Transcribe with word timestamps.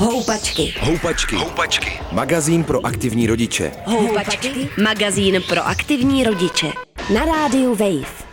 Houpačky. 0.00 0.74
Houpačky. 0.80 1.36
Houpačky. 1.36 2.00
Magazín 2.12 2.64
pro 2.64 2.86
aktivní 2.86 3.26
rodiče. 3.26 3.72
Houpačky. 3.86 4.68
Magazín 4.82 5.42
pro 5.48 5.66
aktivní 5.66 6.24
rodiče. 6.24 6.72
Na 7.14 7.24
rádiu 7.24 7.74
Wave. 7.74 8.24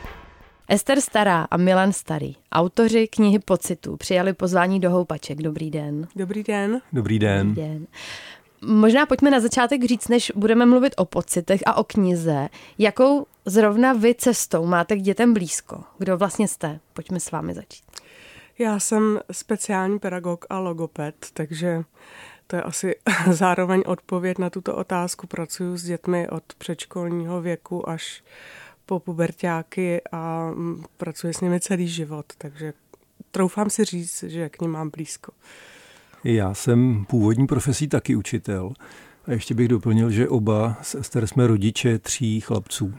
Ester 0.68 1.02
Stará 1.02 1.48
a 1.52 1.58
Milan 1.58 1.94
Starý, 1.94 2.36
autoři 2.52 3.08
knihy 3.08 3.40
Pocitů, 3.40 3.98
přijali 3.98 4.34
pozvání 4.34 4.80
do 4.80 4.92
Houpaček. 4.92 5.38
Dobrý 5.42 5.72
den. 5.72 6.08
Dobrý 6.16 6.44
den. 6.44 6.82
Dobrý 6.94 7.20
den. 7.20 7.48
Dobrý 7.48 7.62
den. 7.64 7.88
Možná 8.62 9.06
pojďme 9.06 9.32
na 9.32 9.40
začátek 9.40 9.84
říct, 9.84 10.08
než 10.08 10.32
budeme 10.36 10.66
mluvit 10.66 10.94
o 10.98 11.06
pocitech 11.06 11.62
a 11.66 11.78
o 11.78 11.84
knize. 11.84 12.50
Jakou 12.78 13.26
zrovna 13.46 13.94
vy 13.94 14.16
cestou 14.16 14.66
máte 14.66 14.96
k 14.96 15.02
dětem 15.02 15.34
blízko? 15.34 15.84
Kdo 15.98 16.18
vlastně 16.18 16.48
jste? 16.48 16.80
Pojďme 16.94 17.20
s 17.20 17.32
vámi 17.32 17.54
začít. 17.54 17.87
Já 18.60 18.80
jsem 18.80 19.20
speciální 19.32 20.00
pedagog 20.00 20.46
a 20.50 20.60
logoped, 20.60 21.28
takže 21.34 21.84
to 22.48 22.56
je 22.56 22.62
asi 22.62 22.96
zároveň 23.32 23.84
odpověď 23.86 24.38
na 24.38 24.50
tuto 24.50 24.76
otázku. 24.76 25.28
Pracuji 25.28 25.78
s 25.78 25.84
dětmi 25.84 26.30
od 26.30 26.44
předškolního 26.58 27.42
věku 27.42 27.90
až 27.90 28.24
po 28.86 29.00
pubertáky 29.00 30.02
a 30.12 30.52
mm, 30.56 30.84
pracuji 30.98 31.34
s 31.34 31.42
nimi 31.42 31.60
celý 31.60 31.88
život, 31.88 32.26
takže 32.38 32.74
troufám 33.32 33.70
si 33.70 33.84
říct, 33.84 34.24
že 34.24 34.50
k 34.50 34.62
ním 34.62 34.72
mám 34.72 34.90
blízko. 34.90 35.32
Já 36.24 36.54
jsem 36.54 37.06
původní 37.10 37.48
profesí 37.48 37.88
taky 37.88 38.16
učitel. 38.16 38.74
A 39.28 39.32
ještě 39.32 39.54
bych 39.54 39.68
doplnil, 39.68 40.10
že 40.12 40.30
oba 40.30 40.78
s 40.82 40.96
Ester 40.96 41.28
jsme 41.28 41.48
rodiče 41.48 42.00
tří 42.00 42.42
chlapců. 42.42 42.94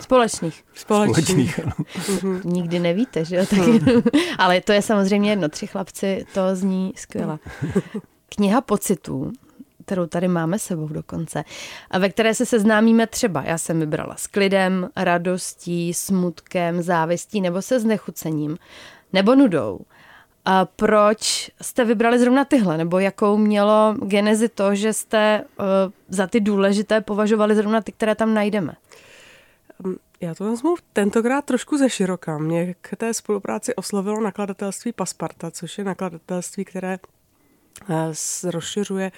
Společných. 0.00 0.64
Společných. 0.74 1.24
Společných 1.24 1.60
ano. 1.60 2.40
Nikdy 2.44 2.78
nevíte, 2.78 3.24
že 3.24 3.36
jo? 3.36 3.46
Tak, 3.50 4.04
ale 4.38 4.60
to 4.60 4.72
je 4.72 4.82
samozřejmě 4.82 5.30
jedno. 5.30 5.48
Tři 5.48 5.66
chlapci, 5.66 6.24
to 6.34 6.56
zní 6.56 6.92
skvěle. 6.96 7.38
Kniha 8.28 8.60
pocitů, 8.60 9.32
kterou 9.84 10.06
tady 10.06 10.28
máme 10.28 10.58
sebou 10.58 10.88
dokonce, 10.88 11.44
a 11.90 11.98
ve 11.98 12.08
které 12.08 12.34
se 12.34 12.46
seznámíme 12.46 13.06
třeba, 13.06 13.42
já 13.42 13.58
jsem 13.58 13.80
vybrala 13.80 14.16
s 14.16 14.26
klidem, 14.26 14.88
radostí, 14.96 15.94
smutkem, 15.94 16.82
závistí 16.82 17.40
nebo 17.40 17.62
se 17.62 17.80
znechucením, 17.80 18.58
nebo 19.12 19.34
nudou. 19.34 19.80
A 20.44 20.64
proč 20.64 21.50
jste 21.60 21.84
vybrali 21.84 22.18
zrovna 22.18 22.44
tyhle? 22.44 22.78
Nebo 22.78 22.98
jakou 22.98 23.36
mělo 23.36 23.94
genezi 24.04 24.48
to, 24.48 24.74
že 24.74 24.92
jste 24.92 25.44
uh, 25.58 25.66
za 26.08 26.26
ty 26.26 26.40
důležité 26.40 27.00
považovali 27.00 27.54
zrovna 27.54 27.80
ty, 27.80 27.92
které 27.92 28.14
tam 28.14 28.34
najdeme? 28.34 28.72
Já 30.20 30.34
to 30.34 30.44
vezmu 30.44 30.74
tentokrát 30.92 31.44
trošku 31.44 31.76
ze 31.76 31.90
široka. 31.90 32.38
Mě 32.38 32.74
k 32.80 32.96
té 32.96 33.14
spolupráci 33.14 33.74
oslovilo 33.74 34.20
nakladatelství 34.20 34.92
Pasparta, 34.92 35.50
což 35.50 35.78
je 35.78 35.84
nakladatelství, 35.84 36.64
které 36.64 36.98
rozšiřuje 38.44 39.12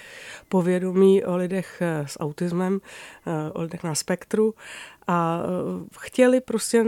povědomí 0.49 1.23
o 1.23 1.35
lidech 1.35 1.81
eh, 1.81 2.07
s 2.07 2.19
autismem, 2.19 2.79
o 3.53 3.61
lidech 3.61 3.83
na 3.83 3.95
spektru 3.95 4.53
a 5.07 5.41
chtěli 5.99 6.41
prostě 6.41 6.85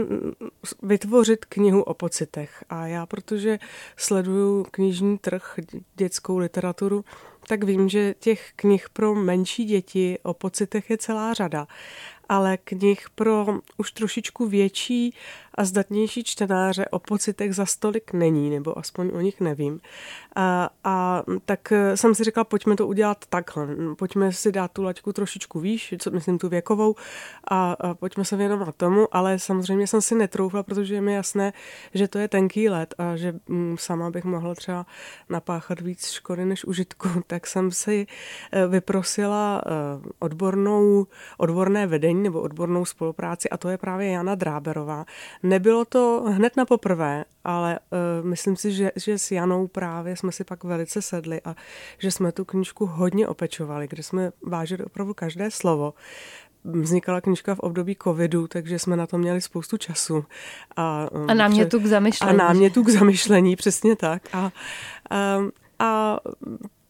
vytvořit 0.82 1.44
knihu 1.44 1.82
o 1.82 1.94
pocitech. 1.94 2.64
A 2.68 2.86
já, 2.86 3.06
protože 3.06 3.58
sleduju 3.96 4.66
knižní 4.70 5.18
trh, 5.18 5.54
dětskou 5.96 6.38
literaturu, 6.38 7.04
tak 7.48 7.64
vím, 7.64 7.88
že 7.88 8.14
těch 8.18 8.52
knih 8.56 8.88
pro 8.88 9.14
menší 9.14 9.64
děti 9.64 10.18
o 10.22 10.34
pocitech 10.34 10.90
je 10.90 10.98
celá 10.98 11.34
řada 11.34 11.66
ale 12.28 12.56
knih 12.56 13.06
pro 13.14 13.46
už 13.76 13.92
trošičku 13.92 14.46
větší 14.46 15.14
a 15.58 15.64
zdatnější 15.64 16.24
čtenáře 16.24 16.86
o 16.90 16.98
pocitech 16.98 17.54
za 17.54 17.66
stolik 17.66 18.12
není, 18.12 18.50
nebo 18.50 18.78
aspoň 18.78 19.10
o 19.14 19.20
nich 19.20 19.40
nevím. 19.40 19.80
A, 20.36 20.70
a 20.84 21.22
tak 21.44 21.72
jsem 21.94 22.14
si 22.14 22.24
říkala, 22.24 22.44
pojďme 22.44 22.76
to 22.76 22.86
udělat 22.86 23.24
takhle. 23.28 23.68
Pojďme 23.98 24.32
si 24.32 24.52
dát 24.52 24.72
tu 24.72 24.82
laťku 24.82 25.12
trošičku 25.12 25.60
výš, 25.60 25.94
co 25.98 26.10
myslím 26.10 26.38
tu 26.38 26.48
věkovou, 26.48 26.94
a, 27.50 27.72
a 27.72 27.94
pojďme 27.94 28.24
se 28.24 28.36
věnovat 28.36 28.74
tomu, 28.76 29.16
ale 29.16 29.38
samozřejmě 29.38 29.86
jsem 29.86 30.02
si 30.02 30.14
netroufla, 30.14 30.62
protože 30.62 30.94
je 30.94 31.00
mi 31.00 31.14
jasné, 31.14 31.52
že 31.94 32.08
to 32.08 32.18
je 32.18 32.28
tenký 32.28 32.68
let 32.68 32.94
a 32.98 33.16
že 33.16 33.34
mm, 33.48 33.76
sama 33.78 34.10
bych 34.10 34.24
mohla 34.24 34.54
třeba 34.54 34.86
napáchat 35.28 35.80
víc 35.80 36.10
škody 36.10 36.44
než 36.44 36.64
užitku, 36.64 37.08
tak 37.26 37.46
jsem 37.46 37.70
si 37.70 38.06
eh, 38.52 38.66
vyprosila 38.66 39.62
eh, 39.66 39.70
odbornou, 40.18 41.06
odborné 41.38 41.86
vedení 41.86 42.22
nebo 42.22 42.40
odbornou 42.40 42.84
spolupráci 42.84 43.50
a 43.50 43.56
to 43.56 43.68
je 43.68 43.78
právě 43.78 44.08
Jana 44.10 44.34
Dráberová. 44.34 45.04
Nebylo 45.48 45.84
to 45.84 46.24
hned 46.28 46.56
na 46.56 46.64
poprvé, 46.64 47.24
ale 47.44 47.78
uh, 47.78 48.26
myslím 48.26 48.56
si, 48.56 48.72
že, 48.72 48.92
že 48.96 49.18
s 49.18 49.30
Janou 49.30 49.66
právě 49.66 50.16
jsme 50.16 50.32
si 50.32 50.44
pak 50.44 50.64
velice 50.64 51.02
sedli 51.02 51.40
a 51.44 51.54
že 51.98 52.10
jsme 52.10 52.32
tu 52.32 52.44
knížku 52.44 52.86
hodně 52.86 53.28
opečovali, 53.28 53.88
kde 53.88 54.02
jsme 54.02 54.32
vážili 54.42 54.84
opravdu 54.84 55.14
každé 55.14 55.50
slovo 55.50 55.94
vznikala 56.64 57.20
knižka 57.20 57.54
v 57.54 57.58
období 57.58 57.96
covidu, 58.02 58.46
takže 58.46 58.78
jsme 58.78 58.96
na 58.96 59.06
to 59.06 59.18
měli 59.18 59.40
spoustu 59.40 59.76
času. 59.76 60.24
A, 60.76 61.08
um, 61.12 61.30
a 61.30 61.34
námětu 61.34 61.80
k 61.80 61.86
zamyšlení. 61.86 62.40
A 62.40 62.44
námětu 62.44 62.82
k 62.82 62.88
zamyšlení, 62.88 63.56
přesně 63.56 63.96
tak. 63.96 64.22
A, 64.32 64.52
a, 65.10 65.38
a 65.78 66.20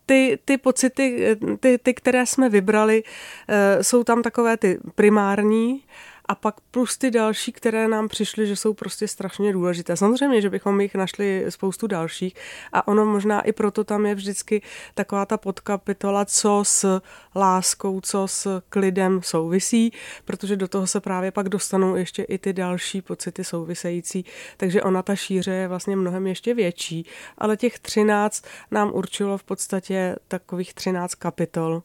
ty, 0.07 0.39
ty 0.45 0.59
pocity, 0.59 1.37
ty, 1.61 1.79
ty, 1.79 1.95
které 1.95 2.27
jsme 2.27 2.49
vybrali, 2.49 3.03
jsou 3.83 4.05
tam 4.05 4.23
takové 4.23 4.57
ty 4.57 4.79
primární, 4.95 5.83
a 6.29 6.35
pak 6.35 6.61
plus 6.61 6.99
ty 6.99 7.11
další, 7.11 7.53
které 7.53 7.89
nám 7.89 8.09
přišly, 8.09 8.47
že 8.47 8.57
jsou 8.57 8.75
prostě 8.75 9.09
strašně 9.09 9.53
důležité. 9.53 9.97
Samozřejmě, 9.97 10.41
že 10.41 10.51
bychom 10.51 10.81
jich 10.81 10.95
našli 10.95 11.45
spoustu 11.49 11.87
dalších. 11.87 12.35
A 12.73 12.89
ono 12.89 13.07
možná 13.07 13.41
i 13.41 13.53
proto 13.53 13.85
tam 13.85 14.07
je 14.07 14.15
vždycky 14.15 14.63
taková 14.95 15.27
ta 15.27 15.37
podkapitola, 15.37 16.25
co 16.25 16.63
s 16.67 17.01
láskou, 17.37 18.01
co 18.01 18.29
s 18.29 18.63
klidem 18.69 19.21
souvisí, 19.23 19.93
protože 20.25 20.57
do 20.57 20.69
toho 20.69 20.87
se 20.87 21.01
právě 21.01 21.31
pak 21.31 21.49
dostanou 21.49 21.97
ještě 21.97 22.23
i 22.23 22.39
ty 22.39 22.53
další 22.53 23.03
pocity 23.03 23.45
související, 23.45 24.25
takže 24.57 24.83
ona 24.83 25.03
ta 25.03 25.17
šíře 25.17 25.53
je 25.53 25.69
vlastně 25.69 25.97
mnohem 25.97 26.27
ještě 26.27 26.55
větší, 26.55 27.07
ale 27.39 27.57
těch 27.57 27.79
13 27.79 28.45
nám 28.71 28.91
určilo 28.95 29.39
v 29.39 29.45
podstatě 29.45 30.17
takových 30.29 30.75
13 30.75 31.15
kapitol, 31.15 31.83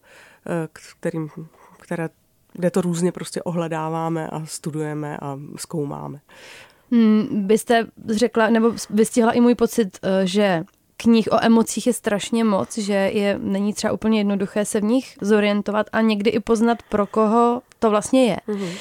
eh, 0.48 0.68
kterým, 1.00 1.30
které 1.80 2.10
kde 2.54 2.72
to 2.72 2.82
různě 2.82 3.12
prostě 3.12 3.44
ohledáváme 3.44 4.28
a 4.28 4.46
studujeme 4.46 5.18
a 5.22 5.40
zkoumáme. 5.58 6.20
Hmm, 6.92 7.28
byste 7.32 7.88
řekla, 8.10 8.50
nebo 8.50 8.74
vystihla 8.90 9.32
i 9.32 9.42
můj 9.42 9.56
pocit, 9.56 10.00
eh, 10.04 10.28
že 10.28 10.64
knih 10.98 11.28
o 11.32 11.44
emocích 11.44 11.88
je 11.88 11.94
strašně 11.94 12.44
moc, 12.44 12.78
že 12.78 12.94
je, 12.94 13.40
není 13.44 13.74
třeba 13.74 13.94
úplně 13.94 14.20
jednoduché 14.20 14.66
se 14.66 14.80
v 14.80 14.84
nich 14.84 15.18
zorientovat 15.22 15.88
a 15.92 16.02
někdy 16.02 16.30
i 16.30 16.40
poznat, 16.40 16.78
pro 16.90 17.08
koho 17.08 17.62
to 17.80 17.90
vlastně 17.90 18.26
je. 18.26 18.38
Mm-hmm. 18.48 18.78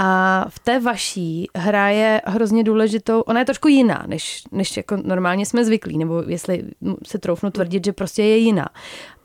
A 0.00 0.44
v 0.48 0.58
té 0.58 0.80
vaší 0.80 1.48
hraje 1.56 2.20
hrozně 2.26 2.64
důležitou, 2.64 3.20
ona 3.20 3.40
je 3.40 3.44
trošku 3.44 3.68
jiná, 3.68 4.04
než, 4.06 4.42
než 4.52 4.76
jako 4.76 4.96
normálně 4.96 5.46
jsme 5.46 5.64
zvyklí, 5.64 5.98
nebo 5.98 6.22
jestli 6.26 6.64
se 7.06 7.18
troufnu 7.18 7.50
tvrdit, 7.50 7.84
že 7.84 7.92
prostě 7.92 8.22
je 8.22 8.36
jiná. 8.36 8.68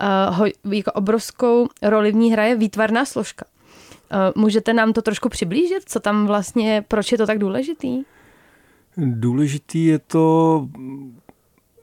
Uh, 0.02 0.36
ho, 0.36 0.46
jako 0.72 0.92
obrovskou 0.92 1.68
roli 1.82 2.12
v 2.12 2.16
ní 2.16 2.32
hraje 2.32 2.56
výtvarná 2.56 3.06
složka. 3.06 3.46
Eh, 4.14 4.32
můžete 4.36 4.74
nám 4.74 4.94
to 4.94 5.02
trošku 5.02 5.30
přiblížit, 5.30 5.84
co 5.86 6.00
tam 6.00 6.28
vlastně, 6.28 6.86
proč 6.88 7.12
je 7.12 7.18
to 7.18 7.28
tak 7.28 7.40
důležitý? 7.40 8.04
Důležitý 8.98 9.86
je 9.86 10.00
to 10.00 10.68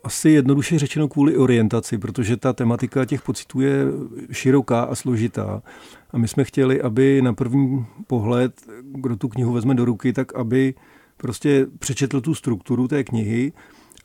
asi 0.04 0.30
jednoduše 0.30 0.78
řečeno 0.78 1.08
kvůli 1.08 1.36
orientaci, 1.36 1.98
protože 1.98 2.36
ta 2.36 2.52
tematika 2.52 3.04
těch 3.04 3.22
pocitů 3.22 3.60
je 3.60 3.84
široká 4.32 4.82
a 4.82 4.94
složitá. 4.94 5.62
A 6.10 6.18
my 6.18 6.28
jsme 6.28 6.44
chtěli, 6.44 6.82
aby 6.82 7.22
na 7.22 7.32
první 7.32 7.86
pohled, 8.06 8.52
kdo 8.82 9.16
tu 9.16 9.28
knihu 9.28 9.52
vezme 9.52 9.74
do 9.74 9.84
ruky, 9.84 10.12
tak 10.12 10.34
aby 10.34 10.74
prostě 11.16 11.66
přečetl 11.78 12.20
tu 12.20 12.34
strukturu 12.34 12.88
té 12.88 13.04
knihy 13.04 13.52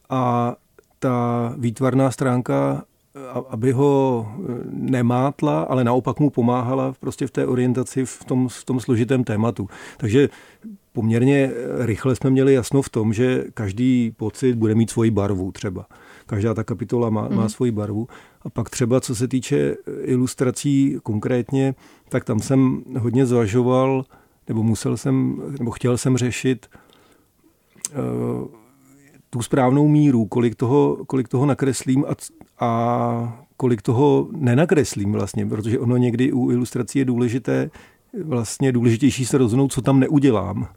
a 0.09 0.55
ta 0.99 1.53
výtvarná 1.57 2.11
stránka 2.11 2.83
aby 3.49 3.71
ho 3.71 4.27
e, 4.27 4.51
nemátla, 4.71 5.61
ale 5.61 5.83
naopak 5.83 6.19
mu 6.19 6.29
pomáhala 6.29 6.93
prostě 6.99 7.27
v 7.27 7.31
té 7.31 7.47
orientaci 7.47 8.05
v 8.05 8.23
tom, 8.23 8.47
v 8.47 8.63
tom 8.63 8.79
složitém 8.79 9.23
tématu. 9.23 9.69
Takže 9.97 10.29
poměrně 10.93 11.51
rychle 11.79 12.15
jsme 12.15 12.29
měli 12.29 12.53
jasno 12.53 12.81
v 12.81 12.89
tom, 12.89 13.13
že 13.13 13.43
každý 13.53 14.11
pocit 14.17 14.55
bude 14.55 14.75
mít 14.75 14.89
svoji 14.89 15.11
barvu 15.11 15.51
třeba. 15.51 15.85
Každá 16.25 16.53
ta 16.53 16.63
kapitola 16.63 17.09
má, 17.09 17.21
má 17.21 17.27
mhm. 17.29 17.49
svoji 17.49 17.71
barvu. 17.71 18.07
A 18.41 18.49
pak 18.49 18.69
třeba, 18.69 19.01
co 19.01 19.15
se 19.15 19.27
týče 19.27 19.75
ilustrací 20.01 20.99
konkrétně, 21.03 21.75
tak 22.09 22.23
tam 22.25 22.39
jsem 22.39 22.83
hodně 22.99 23.25
zvažoval, 23.25 24.05
nebo 24.47 24.63
musel 24.63 24.97
jsem, 24.97 25.41
nebo 25.59 25.71
chtěl 25.71 25.97
jsem 25.97 26.17
řešit 26.17 26.67
uh, 27.91 28.47
tu 29.29 29.41
správnou 29.41 29.87
míru, 29.87 30.25
kolik 30.25 30.55
toho, 30.55 30.97
kolik 31.07 31.27
toho 31.27 31.45
nakreslím 31.45 32.05
a, 32.05 32.15
a 32.65 33.45
kolik 33.57 33.81
toho 33.81 34.27
nenakreslím 34.31 35.11
vlastně, 35.11 35.45
protože 35.45 35.79
ono 35.79 35.97
někdy 35.97 36.31
u 36.31 36.51
ilustrací 36.51 36.99
je 36.99 37.05
důležité, 37.05 37.69
vlastně 38.23 38.71
důležitější 38.71 39.25
se 39.25 39.37
rozhodnout, 39.37 39.73
co 39.73 39.81
tam 39.81 39.99
neudělám, 39.99 40.67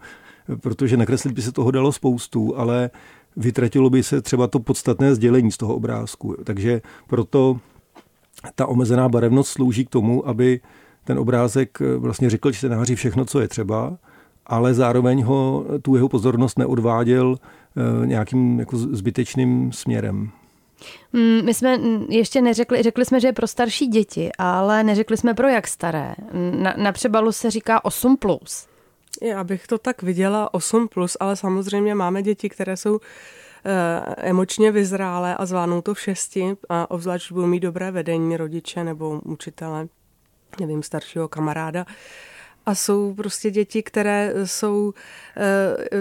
protože 0.60 0.96
nakreslit 0.96 1.34
by 1.34 1.42
se 1.42 1.52
toho 1.52 1.70
dalo 1.70 1.92
spoustu, 1.92 2.58
ale 2.58 2.90
vytratilo 3.36 3.90
by 3.90 4.02
se 4.02 4.22
třeba 4.22 4.46
to 4.46 4.60
podstatné 4.60 5.14
sdělení 5.14 5.52
z 5.52 5.56
toho 5.56 5.74
obrázku. 5.74 6.36
Takže 6.44 6.82
proto 7.06 7.58
ta 8.54 8.66
omezená 8.66 9.08
barevnost 9.08 9.50
slouží 9.50 9.84
k 9.84 9.90
tomu, 9.90 10.28
aby 10.28 10.60
ten 11.04 11.18
obrázek 11.18 11.78
vlastně 11.98 12.30
řekl 12.30 12.52
čtenáři 12.52 12.94
všechno, 12.94 13.24
co 13.24 13.40
je 13.40 13.48
třeba, 13.48 13.98
ale 14.46 14.74
zároveň 14.74 15.22
ho, 15.22 15.64
tu 15.82 15.94
jeho 15.94 16.08
pozornost 16.08 16.58
neodváděl 16.58 17.36
nějakým 18.04 18.60
jako 18.60 18.76
zbytečným 18.76 19.72
směrem. 19.72 20.30
Mm, 21.12 21.44
my 21.44 21.54
jsme 21.54 21.78
ještě 22.08 22.40
neřekli, 22.42 22.82
řekli 22.82 23.04
jsme, 23.04 23.20
že 23.20 23.28
je 23.28 23.32
pro 23.32 23.46
starší 23.46 23.86
děti, 23.86 24.30
ale 24.38 24.84
neřekli 24.84 25.16
jsme 25.16 25.34
pro 25.34 25.48
jak 25.48 25.68
staré. 25.68 26.14
Na, 26.50 26.74
na 26.76 26.92
přebalu 26.92 27.32
se 27.32 27.50
říká 27.50 27.80
8+. 27.84 28.16
Plus. 28.16 28.68
Já 29.22 29.44
bych 29.44 29.66
to 29.66 29.78
tak 29.78 30.02
viděla 30.02 30.50
8+, 30.52 30.88
plus, 30.88 31.16
ale 31.20 31.36
samozřejmě 31.36 31.94
máme 31.94 32.22
děti, 32.22 32.48
které 32.48 32.76
jsou 32.76 33.00
eh, 33.64 34.14
emočně 34.16 34.72
vyzrálé 34.72 35.36
a 35.36 35.46
zvládnou 35.46 35.80
to 35.80 35.94
v 35.94 36.00
šesti 36.00 36.56
a 36.68 36.90
obzvlášť 36.90 37.32
budou 37.32 37.46
mít 37.46 37.60
dobré 37.60 37.90
vedení 37.90 38.36
rodiče 38.36 38.84
nebo 38.84 39.20
učitele, 39.24 39.88
nevím, 40.60 40.82
staršího 40.82 41.28
kamaráda, 41.28 41.86
a 42.68 42.74
jsou 42.74 43.14
prostě 43.14 43.50
děti, 43.50 43.82
které 43.82 44.34
jsou 44.44 44.84
uh, 44.86 44.92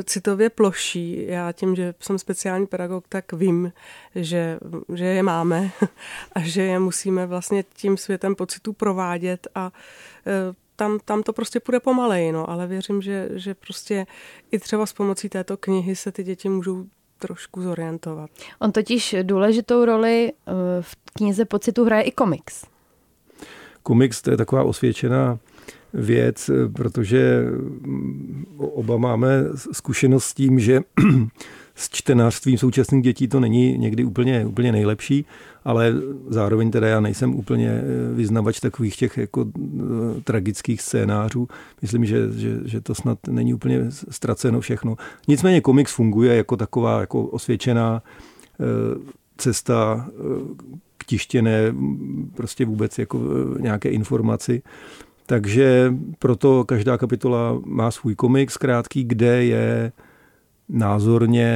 citově 0.03 0.49
ploší. 0.49 1.25
Já 1.27 1.51
tím, 1.51 1.75
že 1.75 1.93
jsem 1.99 2.19
speciální 2.19 2.67
pedagog, 2.67 3.05
tak 3.09 3.33
vím, 3.33 3.73
že, 4.15 4.59
že 4.93 5.05
je 5.05 5.23
máme 5.23 5.71
a 6.35 6.39
že 6.39 6.61
je 6.61 6.79
musíme 6.79 7.25
vlastně 7.25 7.63
tím 7.73 7.97
světem 7.97 8.35
pocitů 8.35 8.73
provádět 8.73 9.47
a 9.55 9.71
uh, 9.71 10.55
tam, 10.75 10.99
tam 11.05 11.23
to 11.23 11.33
prostě 11.33 11.59
půjde 11.59 11.79
pomaleji, 11.79 12.31
no, 12.31 12.49
ale 12.49 12.67
věřím, 12.67 13.01
že, 13.01 13.29
že 13.33 13.53
prostě 13.53 14.07
i 14.51 14.59
třeba 14.59 14.85
s 14.85 14.93
pomocí 14.93 15.29
této 15.29 15.57
knihy 15.57 15.95
se 15.95 16.11
ty 16.11 16.23
děti 16.23 16.49
můžou 16.49 16.85
trošku 17.19 17.61
zorientovat. 17.61 18.29
On 18.59 18.71
totiž 18.71 19.15
důležitou 19.23 19.85
roli 19.85 20.33
v 20.81 20.95
knize 21.13 21.45
pocitu 21.45 21.85
hraje 21.85 22.03
i 22.03 22.11
komiks. 22.11 22.65
Komiks 23.83 24.21
to 24.21 24.31
je 24.31 24.37
taková 24.37 24.63
osvědčená 24.63 25.39
věc, 25.93 26.49
protože 26.73 27.45
oba 28.57 28.97
máme 28.97 29.43
zkušenost 29.71 30.25
s 30.25 30.33
tím, 30.33 30.59
že 30.59 30.81
s 31.75 31.89
čtenářstvím 31.89 32.57
současných 32.57 33.03
dětí 33.03 33.27
to 33.27 33.39
není 33.39 33.77
někdy 33.77 34.03
úplně, 34.03 34.45
úplně 34.45 34.71
nejlepší, 34.71 35.25
ale 35.65 35.93
zároveň 36.29 36.71
teda 36.71 36.87
já 36.87 36.99
nejsem 36.99 37.35
úplně 37.35 37.81
vyznavač 38.13 38.59
takových 38.59 38.95
těch 38.95 39.17
jako 39.17 39.45
eh, 39.47 40.21
tragických 40.23 40.81
scénářů. 40.81 41.47
Myslím, 41.81 42.05
že, 42.05 42.31
že, 42.31 42.59
že 42.65 42.81
to 42.81 42.95
snad 42.95 43.19
není 43.27 43.53
úplně 43.53 43.85
ztraceno 43.89 44.61
všechno. 44.61 44.95
Nicméně 45.27 45.61
komiks 45.61 45.93
funguje 45.93 46.35
jako 46.35 46.57
taková 46.57 46.99
jako 46.99 47.23
osvědčená 47.23 48.03
eh, 48.59 48.63
cesta 49.37 50.09
eh, 50.09 50.13
k 50.97 51.05
tištěné 51.05 51.73
prostě 52.35 52.65
vůbec 52.65 52.99
jako 52.99 53.19
nějaké 53.59 53.89
informaci. 53.89 54.61
Takže 55.29 55.93
proto 56.19 56.63
každá 56.63 56.97
kapitola 56.97 57.61
má 57.65 57.91
svůj 57.91 58.15
komiks 58.15 58.57
krátký, 58.57 59.03
kde 59.03 59.43
je 59.43 59.91
názorně 60.69 61.49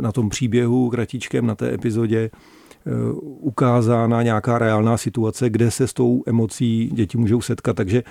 na 0.00 0.12
tom 0.12 0.28
příběhu 0.28 0.90
kratičkem, 0.90 1.46
na 1.46 1.54
té 1.54 1.74
epizodě 1.74 2.30
eh, 2.30 2.90
ukázána 3.20 4.22
nějaká 4.22 4.58
reálná 4.58 4.96
situace, 4.96 5.50
kde 5.50 5.70
se 5.70 5.86
s 5.86 5.92
tou 5.92 6.22
emocí 6.26 6.90
děti 6.92 7.18
můžou 7.18 7.40
setkat. 7.40 7.76
Takže 7.76 8.02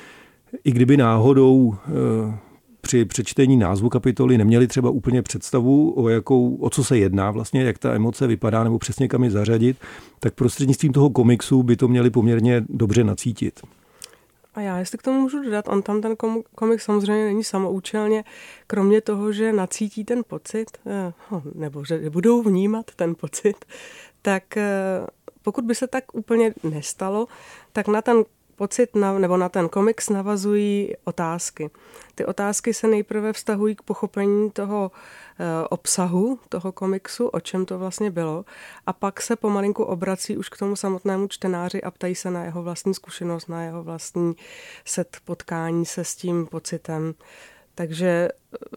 i 0.64 0.72
kdyby 0.72 0.98
náhodou 0.98 1.76
eh, 1.76 2.38
při 2.82 3.06
přečtení 3.06 3.58
názvu 3.58 3.90
kapitoly 3.90 4.38
neměli 4.38 4.68
třeba 4.68 4.90
úplně 4.90 5.22
představu, 5.22 5.94
o, 5.96 6.10
jakou, 6.10 6.56
o 6.56 6.70
co 6.70 6.84
se 6.84 6.98
jedná 6.98 7.32
vlastně, 7.32 7.64
jak 7.64 7.78
ta 7.78 7.94
emoce 7.94 8.28
vypadá, 8.28 8.64
nebo 8.64 8.80
přesně 8.80 9.08
kam 9.08 9.24
ji 9.24 9.32
zařadit, 9.32 9.78
tak 10.20 10.34
prostřednictvím 10.34 10.94
toho 10.94 11.10
komiksu 11.10 11.64
by 11.64 11.76
to 11.76 11.88
měli 11.88 12.10
poměrně 12.10 12.66
dobře 12.70 13.04
nacítit. 13.04 13.60
A 14.56 14.62
já, 14.62 14.78
jestli 14.78 14.98
k 14.98 15.02
tomu 15.02 15.22
můžu 15.22 15.44
dodat, 15.44 15.68
on 15.68 15.82
tam 15.82 16.02
ten 16.02 16.16
komik 16.56 16.82
samozřejmě 16.82 17.26
není 17.26 17.44
samoučelně, 17.44 18.24
kromě 18.68 19.02
toho, 19.02 19.32
že 19.32 19.54
nacítí 19.54 20.06
ten 20.06 20.24
pocit, 20.28 20.78
eh, 20.86 21.14
hm, 21.32 21.52
nebo 21.56 21.86
že 21.86 22.10
budou 22.10 22.42
vnímat 22.42 22.86
ten 22.96 23.16
pocit, 23.16 23.66
tak 24.22 24.58
eh, 24.58 24.66
pokud 25.42 25.66
by 25.66 25.76
se 25.76 25.88
tak 25.88 26.16
úplně 26.16 26.54
nestalo, 26.64 27.28
tak 27.74 27.88
na 27.88 28.02
ten 28.02 28.24
pocit 28.56 28.96
na, 28.96 29.20
nebo 29.20 29.38
na 29.38 29.50
ten 29.50 29.70
komiks 29.70 30.10
navazují 30.10 30.94
otázky. 31.04 31.70
Ty 32.16 32.26
otázky 32.26 32.74
se 32.74 32.88
nejprve 32.88 33.34
vztahují 33.34 33.76
k 33.76 33.82
pochopení 33.82 34.52
toho 34.52 34.92
e, 35.40 35.68
obsahu 35.68 36.40
toho 36.50 36.72
komiksu, 36.72 37.28
o 37.28 37.40
čem 37.40 37.66
to 37.66 37.80
vlastně 37.80 38.12
bylo, 38.12 38.46
a 38.86 38.94
pak 38.94 39.22
se 39.22 39.36
pomalinku 39.36 39.84
obrací 39.84 40.38
už 40.38 40.50
k 40.50 40.58
tomu 40.58 40.76
samotnému 40.76 41.28
čtenáři 41.28 41.84
a 41.84 41.92
ptají 41.92 42.16
se 42.16 42.32
na 42.32 42.44
jeho 42.44 42.64
vlastní 42.64 42.94
zkušenost, 42.94 43.50
na 43.50 43.64
jeho 43.64 43.84
vlastní 43.84 44.36
set 44.86 45.18
potkání 45.26 45.86
se 45.86 46.04
s 46.04 46.16
tím 46.16 46.48
pocitem. 46.48 47.14
Takže 47.76 48.30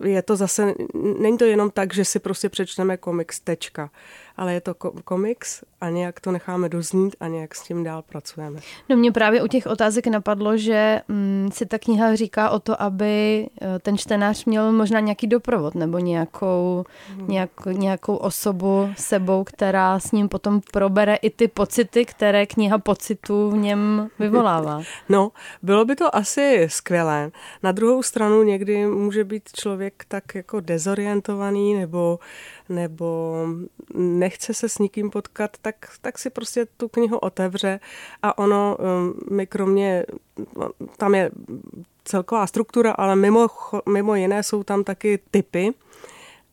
je 0.05 0.23
to 0.23 0.37
zase, 0.37 0.75
není 1.19 1.39
to 1.39 1.45
jenom 1.45 1.71
tak, 1.71 1.95
že 1.95 2.05
si 2.05 2.19
prostě 2.19 2.49
přečteme 2.49 2.97
komiks, 2.97 3.41
tečka 3.41 3.91
ale 4.39 4.55
je 4.55 4.61
to 4.61 4.75
komiks 5.05 5.65
a 5.81 5.89
nějak 5.91 6.21
to 6.21 6.33
necháme 6.33 6.69
doznít 6.69 7.17
a 7.21 7.29
nějak 7.29 7.55
s 7.55 7.63
tím 7.63 7.85
dál 7.85 8.03
pracujeme. 8.03 8.61
No 8.89 8.97
mě 8.97 9.13
právě 9.13 9.43
u 9.43 9.47
těch 9.47 9.67
otázek 9.67 10.07
napadlo, 10.07 10.57
že 10.57 11.01
mm, 11.09 11.49
si 11.53 11.67
ta 11.67 11.79
kniha 11.79 12.15
říká 12.15 12.51
o 12.51 12.59
to, 12.59 12.83
aby 12.83 13.47
eh, 13.63 13.79
ten 13.79 13.99
čtenář 13.99 14.45
měl 14.45 14.73
možná 14.73 15.01
nějaký 15.01 15.27
doprovod 15.27 15.75
nebo 15.75 15.99
nějakou, 15.99 16.85
hmm. 17.09 17.29
nějak, 17.29 17.51
nějakou 17.73 18.17
osobu 18.17 18.91
sebou, 18.97 19.45
která 19.45 19.99
s 19.99 20.13
ním 20.13 20.29
potom 20.29 20.61
probere 20.73 21.15
i 21.15 21.31
ty 21.31 21.49
pocity, 21.49 22.05
které 22.05 22.47
kniha 22.47 22.79
pocitů 22.79 23.51
v 23.51 23.57
něm 23.57 24.11
vyvolává. 24.19 24.83
No, 25.09 25.33
bylo 25.63 25.85
by 25.85 25.97
to 25.97 26.17
asi 26.17 26.67
skvělé. 26.71 27.31
Na 27.63 27.73
druhou 27.73 28.03
stranu 28.03 28.43
někdy 28.43 28.87
může 28.87 29.25
být 29.25 29.43
člověk 29.53 29.68
tak 30.09 30.35
jako 30.35 30.61
dezorientovaný 30.61 31.75
nebo 31.75 32.19
nebo 32.69 33.37
nechce 33.95 34.55
se 34.55 34.69
s 34.69 34.79
nikým 34.79 35.11
potkat, 35.11 35.57
tak, 35.63 35.77
tak 36.01 36.19
si 36.19 36.31
prostě 36.31 36.67
tu 36.77 36.89
knihu 36.89 37.19
otevře 37.19 37.81
a 38.23 38.39
ono, 38.39 38.77
um, 38.77 39.15
my 39.31 39.47
kromě, 39.47 40.05
tam 40.97 41.15
je 41.15 41.31
celková 42.05 42.47
struktura, 42.47 42.93
ale 42.93 43.17
mimo, 43.17 43.47
mimo 43.89 44.15
jiné 44.15 44.43
jsou 44.43 44.63
tam 44.63 44.85
taky 44.85 45.19
typy 45.31 45.75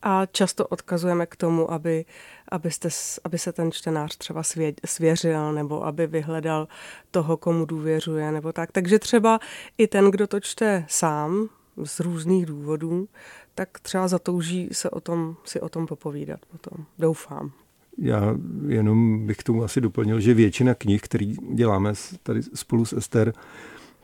a 0.02 0.26
často 0.26 0.66
odkazujeme 0.66 1.26
k 1.26 1.36
tomu, 1.36 1.72
aby, 1.72 2.04
abyste, 2.48 2.88
aby 3.24 3.38
se 3.38 3.52
ten 3.52 3.72
čtenář 3.72 4.16
třeba 4.16 4.42
svěřil 4.84 5.52
nebo 5.52 5.84
aby 5.86 6.06
vyhledal 6.06 6.68
toho, 7.10 7.36
komu 7.36 7.64
důvěřuje 7.64 8.32
nebo 8.32 8.52
tak. 8.52 8.72
Takže 8.72 8.98
třeba 8.98 9.40
i 9.78 9.86
ten, 9.86 10.10
kdo 10.10 10.26
to 10.26 10.40
čte 10.40 10.84
sám 10.88 11.48
z 11.84 12.00
různých 12.00 12.46
důvodů, 12.46 13.08
tak 13.54 13.68
třeba 13.80 14.08
zatouží 14.08 14.68
se 14.72 14.90
o 14.90 15.00
tom, 15.00 15.36
si 15.44 15.60
o 15.60 15.68
tom 15.68 15.86
popovídat 15.86 16.40
potom. 16.46 16.84
Doufám. 16.98 17.52
Já 17.98 18.34
jenom 18.68 19.26
bych 19.26 19.36
tomu 19.36 19.64
asi 19.64 19.80
doplnil, 19.80 20.20
že 20.20 20.34
většina 20.34 20.74
knih, 20.74 21.02
které 21.02 21.26
děláme 21.52 21.92
tady 22.22 22.42
spolu 22.42 22.84
s 22.84 22.92
Ester, 22.92 23.32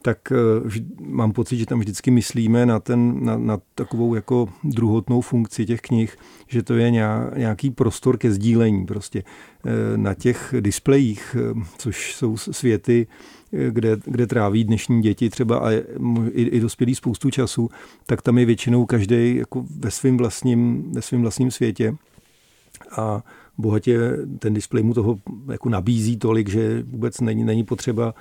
tak 0.02 0.32
eh, 0.32 0.80
mám 1.00 1.32
pocit, 1.32 1.56
že 1.56 1.66
tam 1.66 1.78
vždycky 1.78 2.10
myslíme 2.10 2.66
na, 2.66 2.80
ten, 2.80 3.24
na, 3.24 3.38
na 3.38 3.58
takovou 3.74 4.14
jako 4.14 4.48
druhotnou 4.64 5.20
funkci 5.20 5.66
těch 5.66 5.80
knih, 5.80 6.16
že 6.48 6.62
to 6.62 6.74
je 6.74 6.90
nějaký 7.36 7.70
prostor 7.70 8.18
ke 8.18 8.32
sdílení 8.32 8.86
prostě. 8.86 9.22
Eh, 9.66 9.96
na 9.96 10.14
těch 10.14 10.54
displejích, 10.60 11.36
eh, 11.38 11.64
což 11.78 12.14
jsou 12.14 12.36
světy, 12.36 13.06
kde, 13.52 13.96
kde 14.04 14.26
tráví 14.26 14.64
dnešní 14.64 15.02
děti 15.02 15.30
třeba 15.30 15.58
a 15.58 15.70
i, 16.30 16.42
i 16.42 16.60
dospělí 16.60 16.94
spoustu 16.94 17.30
času, 17.30 17.70
tak 18.06 18.22
tam 18.22 18.38
je 18.38 18.44
většinou 18.44 18.86
každý 18.86 19.36
jako 19.36 19.64
ve 19.78 19.90
svém 19.90 20.16
vlastním, 20.16 20.92
ve 20.92 21.02
svým 21.02 21.22
vlastním 21.22 21.50
světě. 21.50 21.94
A 22.98 23.22
bohatě 23.58 23.98
ten 24.38 24.54
displej 24.54 24.82
mu 24.84 24.94
toho 24.94 25.18
jako 25.50 25.68
nabízí 25.68 26.16
tolik, 26.16 26.48
že 26.48 26.82
vůbec 26.82 27.20
není, 27.20 27.44
není 27.44 27.64
potřeba. 27.64 28.14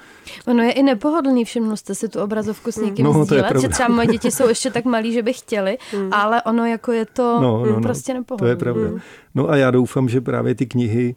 Ono 0.47 0.63
je 0.63 0.71
i 0.71 0.83
nepohodlný, 0.83 1.45
všimnu 1.45 1.75
jste 1.75 1.95
si 1.95 2.09
tu 2.09 2.19
obrazovku 2.19 2.71
s 2.71 2.77
někým 2.77 3.05
no, 3.05 3.25
sdílet, 3.25 3.61
že 3.61 3.69
třeba 3.69 3.89
moje 3.89 4.07
děti 4.07 4.31
jsou 4.31 4.47
ještě 4.47 4.71
tak 4.71 4.85
malí, 4.85 5.13
že 5.13 5.21
by 5.21 5.33
chtěli, 5.33 5.77
hmm. 5.91 6.13
ale 6.13 6.41
ono 6.41 6.65
jako 6.65 6.91
je 6.91 7.05
to 7.05 7.39
no, 7.41 7.65
no, 7.65 7.71
no, 7.71 7.81
prostě 7.81 8.13
nepohodlný. 8.13 8.47
To 8.47 8.49
je 8.49 8.55
pravda. 8.55 8.87
Hmm. 8.87 8.99
No 9.35 9.49
a 9.49 9.55
já 9.55 9.71
doufám, 9.71 10.09
že 10.09 10.21
právě 10.21 10.55
ty 10.55 10.65
knihy 10.65 11.15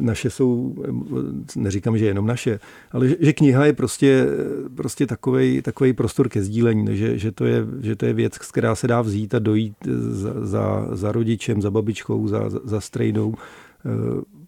naše 0.00 0.30
jsou, 0.30 0.74
neříkám, 1.56 1.98
že 1.98 2.06
jenom 2.06 2.26
naše, 2.26 2.60
ale 2.92 3.08
že, 3.08 3.16
že 3.20 3.32
kniha 3.32 3.66
je 3.66 3.72
prostě, 3.72 4.26
prostě 4.74 5.06
takový, 5.06 5.62
takový 5.62 5.92
prostor 5.92 6.28
ke 6.28 6.42
sdílení, 6.42 6.96
že, 6.96 7.18
že, 7.18 7.32
to 7.32 7.44
je, 7.44 7.66
že 7.80 7.96
to 7.96 8.06
je 8.06 8.12
věc, 8.12 8.38
která 8.38 8.74
se 8.74 8.88
dá 8.88 9.02
vzít 9.02 9.34
a 9.34 9.38
dojít 9.38 9.74
za, 10.10 10.46
za, 10.46 10.88
za 10.92 11.12
rodičem, 11.12 11.62
za 11.62 11.70
babičkou, 11.70 12.28
za, 12.28 12.50
za 12.64 12.80
strejdou, 12.80 13.34
eh, 13.34 13.90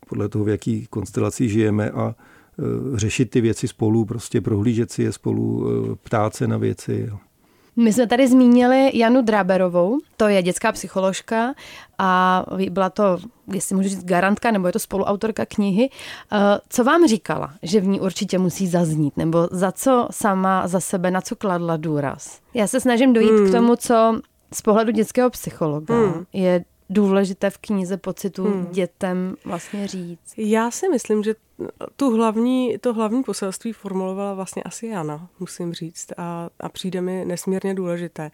podle 0.09 0.29
toho, 0.29 0.45
v 0.45 0.49
jaký 0.49 0.87
konstelaci 0.91 1.49
žijeme 1.49 1.91
a 1.91 2.15
eh, 2.15 2.63
řešit 2.99 3.31
ty 3.31 3.41
věci 3.41 3.69
spolu, 3.69 4.05
prostě 4.05 4.41
prohlížet 4.41 4.91
si 4.91 5.03
je 5.03 5.13
spolu, 5.13 5.67
ptát 6.03 6.35
se 6.35 6.49
na 6.49 6.57
věci. 6.57 7.11
My 7.77 7.93
jsme 7.93 8.07
tady 8.07 8.29
zmínili 8.29 8.91
Janu 8.95 9.23
Draberovou, 9.23 9.99
to 10.17 10.29
je 10.29 10.43
dětská 10.43 10.73
psycholožka 10.73 11.55
a 11.99 12.45
byla 12.71 12.91
to, 12.91 13.19
jestli 13.53 13.77
můžu 13.77 13.89
říct, 13.89 14.05
garantka, 14.05 14.51
nebo 14.51 14.67
je 14.67 14.73
to 14.73 14.79
spoluautorka 14.79 15.47
knihy. 15.47 15.91
Eh, 16.33 16.39
co 16.69 16.85
vám 16.85 17.07
říkala, 17.07 17.55
že 17.63 17.81
v 17.81 17.87
ní 17.87 18.01
určitě 18.01 18.39
musí 18.39 18.67
zaznít, 18.67 19.17
nebo 19.17 19.49
za 19.51 19.73
co 19.73 20.09
sama 20.11 20.69
za 20.69 20.81
sebe, 20.81 21.11
na 21.11 21.21
co 21.21 21.37
kladla 21.37 21.77
důraz? 21.77 22.41
Já 22.55 22.67
se 22.67 22.81
snažím 22.81 23.13
dojít 23.13 23.31
hmm. 23.31 23.49
k 23.49 23.53
tomu, 23.53 23.77
co 23.77 24.21
z 24.55 24.63
pohledu 24.63 24.93
dětského 24.93 25.31
psychologa 25.31 25.95
hmm. 25.95 26.25
je 26.33 26.65
důležité 26.93 27.51
v 27.51 27.59
knize 27.59 27.97
pocitu 27.97 28.45
hmm. 28.45 28.67
dětem 28.67 29.37
vlastně 29.45 29.89
říct? 29.89 30.35
Já 30.37 30.71
si 30.71 30.89
myslím, 30.89 31.23
že 31.23 31.35
tu 31.97 32.17
hlavní, 32.17 32.79
to 32.79 32.95
hlavní 32.95 33.23
poselství 33.23 33.73
formulovala 33.73 34.35
vlastně 34.35 34.63
asi 34.63 34.87
Jana, 34.87 35.29
musím 35.41 35.73
říct, 35.73 36.13
a, 36.17 36.51
a 36.61 36.69
přijde 36.69 37.01
mi 37.01 37.25
nesmírně 37.25 37.75
důležité. 37.75 38.31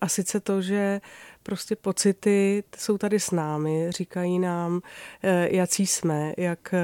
A 0.00 0.08
sice 0.08 0.40
to, 0.40 0.62
že 0.62 1.00
prostě 1.42 1.76
pocity 1.76 2.64
jsou 2.76 2.98
tady 2.98 3.20
s 3.20 3.30
námi, 3.30 3.86
říkají 3.90 4.38
nám, 4.38 4.80
eh, 5.22 5.48
jaký 5.56 5.86
jsme, 5.86 6.32
jak 6.36 6.74
eh, 6.74 6.78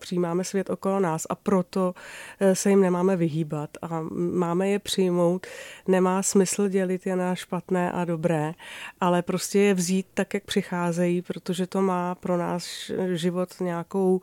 přijímáme 0.00 0.44
svět 0.44 0.70
okolo 0.70 1.00
nás 1.00 1.26
a 1.30 1.34
proto 1.34 1.94
eh, 2.40 2.54
se 2.54 2.70
jim 2.70 2.80
nemáme 2.80 3.16
vyhýbat 3.16 3.70
a 3.82 4.00
máme 4.34 4.68
je 4.68 4.78
přijmout. 4.78 5.46
Nemá 5.88 6.22
smysl 6.22 6.68
dělit 6.68 7.06
je 7.06 7.16
na 7.16 7.34
špatné 7.34 7.92
a 7.92 8.04
dobré, 8.04 8.54
ale 9.00 9.22
prostě 9.22 9.58
je 9.58 9.74
vzít 9.74 10.06
tak, 10.14 10.34
jak 10.34 10.44
přicházejí, 10.44 11.22
protože 11.22 11.66
to 11.66 11.82
má 11.82 12.14
pro 12.14 12.36
náš 12.36 12.92
život 13.12 13.60
nějakou, 13.60 14.20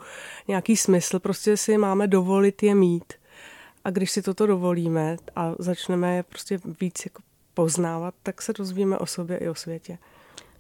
nějaký 0.48 0.77
smysl. 0.77 1.20
Prostě 1.20 1.58
si 1.58 1.77
máme 1.77 2.08
dovolit 2.08 2.63
je 2.63 2.75
mít. 2.75 3.13
A 3.84 3.89
když 3.89 4.12
si 4.12 4.22
toto 4.22 4.48
dovolíme 4.48 5.17
a 5.36 5.53
začneme 5.60 6.15
je 6.15 6.24
prostě 6.24 6.60
víc 6.81 7.05
jako 7.05 7.22
poznávat, 7.53 8.13
tak 8.24 8.41
se 8.41 8.53
dozvíme 8.53 8.98
o 8.98 9.05
sobě 9.05 9.38
i 9.38 9.50
o 9.50 9.55
světě. 9.55 9.98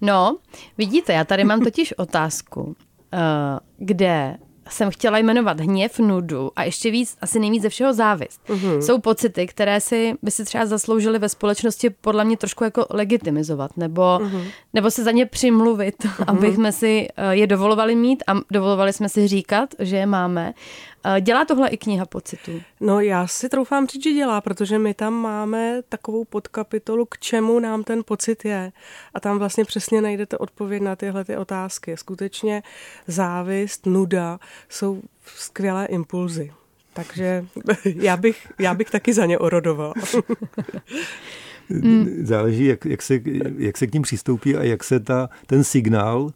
No, 0.01 0.37
vidíte, 0.77 1.13
já 1.13 1.23
tady 1.23 1.43
mám 1.43 1.61
totiž 1.61 1.93
otázku, 1.93 2.75
eh, 3.13 3.19
kde 3.77 4.37
jsem 4.73 4.91
chtěla 4.91 5.17
jmenovat 5.17 5.59
hněv, 5.59 5.99
nudu 5.99 6.51
a 6.55 6.63
ještě 6.63 6.91
víc, 6.91 7.17
asi 7.21 7.39
nejvíc 7.39 7.61
ze 7.63 7.69
všeho 7.69 7.93
závist. 7.93 8.41
Mm-hmm. 8.47 8.79
Jsou 8.79 8.99
pocity, 8.99 9.47
které 9.47 9.81
si 9.81 10.13
by 10.21 10.31
si 10.31 10.45
třeba 10.45 10.65
zasloužily 10.65 11.19
ve 11.19 11.29
společnosti 11.29 11.89
podle 11.89 12.25
mě 12.25 12.37
trošku 12.37 12.63
jako 12.63 12.85
legitimizovat 12.89 13.77
nebo, 13.77 14.01
mm-hmm. 14.01 14.43
nebo 14.73 14.91
se 14.91 15.03
za 15.03 15.11
ně 15.11 15.25
přimluvit, 15.25 15.95
mm-hmm. 15.99 16.23
aby 16.27 16.53
jsme 16.53 16.71
si 16.71 17.07
eh, 17.17 17.35
je 17.35 17.47
dovolovali 17.47 17.95
mít 17.95 18.23
a 18.27 18.33
dovolovali 18.51 18.93
jsme 18.93 19.09
si 19.09 19.27
říkat, 19.27 19.69
že 19.79 19.97
je 19.97 20.05
máme. 20.05 20.53
Eh, 21.03 21.21
dělá 21.21 21.45
tohle 21.45 21.69
i 21.69 21.77
kniha 21.77 22.05
pocitů? 22.05 22.61
No 22.79 22.99
já 22.99 23.27
si 23.27 23.49
troufám 23.49 23.87
říct, 23.87 24.03
že 24.03 24.11
dělá, 24.13 24.41
protože 24.41 24.79
my 24.79 24.93
tam 24.93 25.13
máme 25.13 25.81
takovou 25.89 26.25
podkapitolu, 26.25 27.05
k 27.05 27.17
čemu 27.17 27.59
nám 27.59 27.83
ten 27.83 28.03
pocit 28.03 28.45
je. 28.45 28.71
A 29.13 29.19
tam 29.19 29.39
vlastně 29.39 29.65
přesně 29.65 30.01
najdete 30.01 30.37
odpověď 30.37 30.81
na 30.81 30.95
tyhle 30.95 31.25
ty 31.25 31.37
otázky. 31.37 31.97
Skutečně 31.97 32.63
závist, 33.07 33.85
nuda 33.85 34.39
jsou 34.69 35.01
skvělé 35.25 35.85
impulzy. 35.85 36.53
Takže 36.93 37.45
já 37.85 38.17
bych, 38.17 38.47
já 38.59 38.73
bych 38.73 38.89
taky 38.89 39.13
za 39.13 39.25
ně 39.25 39.39
orodoval. 39.39 39.93
Mm. 41.69 42.07
Záleží, 42.23 42.65
jak, 42.65 42.85
jak, 42.85 43.01
se, 43.01 43.19
jak 43.57 43.77
se 43.77 43.87
k 43.87 43.93
ním 43.93 44.01
přistoupí 44.01 44.55
a 44.55 44.63
jak 44.63 44.83
se 44.83 44.99
ta, 44.99 45.29
ten 45.47 45.63
signál, 45.63 46.33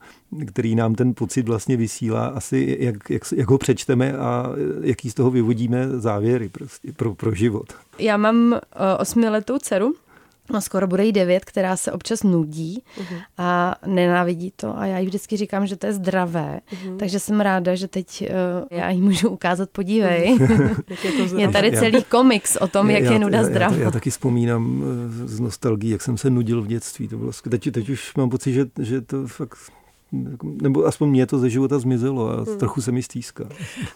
který 0.48 0.76
nám 0.76 0.96
ten 0.96 1.14
pocit 1.14 1.48
vlastně 1.48 1.78
vysílá, 1.78 2.26
asi 2.28 2.78
jak, 2.80 3.10
jak, 3.10 3.24
jak 3.36 3.50
ho 3.50 3.58
přečteme 3.58 4.14
a 4.14 4.50
jaký 4.82 5.10
z 5.10 5.14
toho 5.14 5.32
vyvodíme 5.32 5.90
závěry 5.90 6.50
prostě 6.50 6.92
pro, 6.92 7.16
pro 7.16 7.34
život. 7.34 7.74
Já 8.00 8.18
mám 8.18 8.52
uh, 8.52 8.60
osmiletou 9.00 9.58
dceru 9.58 9.94
no 10.54 10.62
skoro 10.62 10.88
bude 10.88 11.06
jí 11.06 11.12
devět, 11.12 11.46
která 11.46 11.78
se 11.78 11.92
občas 11.92 12.24
nudí 12.24 12.84
uh-huh. 12.98 13.22
a 13.38 13.76
nenávidí 13.86 14.54
to 14.56 14.78
a 14.78 14.86
já 14.86 15.00
jí 15.00 15.08
vždycky 15.08 15.38
říkám, 15.38 15.68
že 15.68 15.76
to 15.76 15.86
je 15.86 15.94
zdravé, 15.94 16.60
uh-huh. 16.72 16.98
takže 16.98 17.20
jsem 17.20 17.42
ráda, 17.42 17.76
že 17.76 17.88
teď 17.88 18.30
uh, 18.30 18.78
já 18.78 18.90
jí 18.90 19.02
můžu 19.02 19.30
ukázat, 19.30 19.70
podívej. 19.70 20.38
Uh-huh. 20.96 21.38
je, 21.38 21.48
tady 21.48 21.72
celý 21.72 22.04
komiks 22.04 22.56
o 22.56 22.68
tom, 22.68 22.90
já, 22.90 22.98
jak 22.98 23.14
je 23.14 23.20
nuda 23.20 23.44
zdravá. 23.44 23.74
Já, 23.74 23.80
já, 23.80 23.86
já 23.86 23.92
taky 23.92 24.10
vzpomínám 24.10 24.84
eh, 24.84 25.28
z 25.28 25.40
nostalgií, 25.40 25.92
jak 25.92 26.02
jsem 26.02 26.18
se 26.18 26.30
nudil 26.30 26.62
v 26.62 26.68
dětství. 26.68 27.08
To 27.08 27.18
bylo, 27.18 27.32
teď, 27.50 27.72
teď 27.72 27.90
už 27.90 28.16
mám 28.16 28.30
pocit, 28.30 28.54
že, 28.54 28.66
že 28.82 29.02
to 29.02 29.28
fakt 29.28 29.58
nebo 30.44 30.86
aspoň 30.86 31.10
mě 31.10 31.26
to 31.26 31.40
ze 31.40 31.50
života 31.50 31.80
zmizelo 31.80 32.30
a 32.30 32.36
hmm. 32.36 32.58
trochu 32.58 32.82
se 32.82 32.92
mi 32.92 33.04
stýská. 33.04 33.44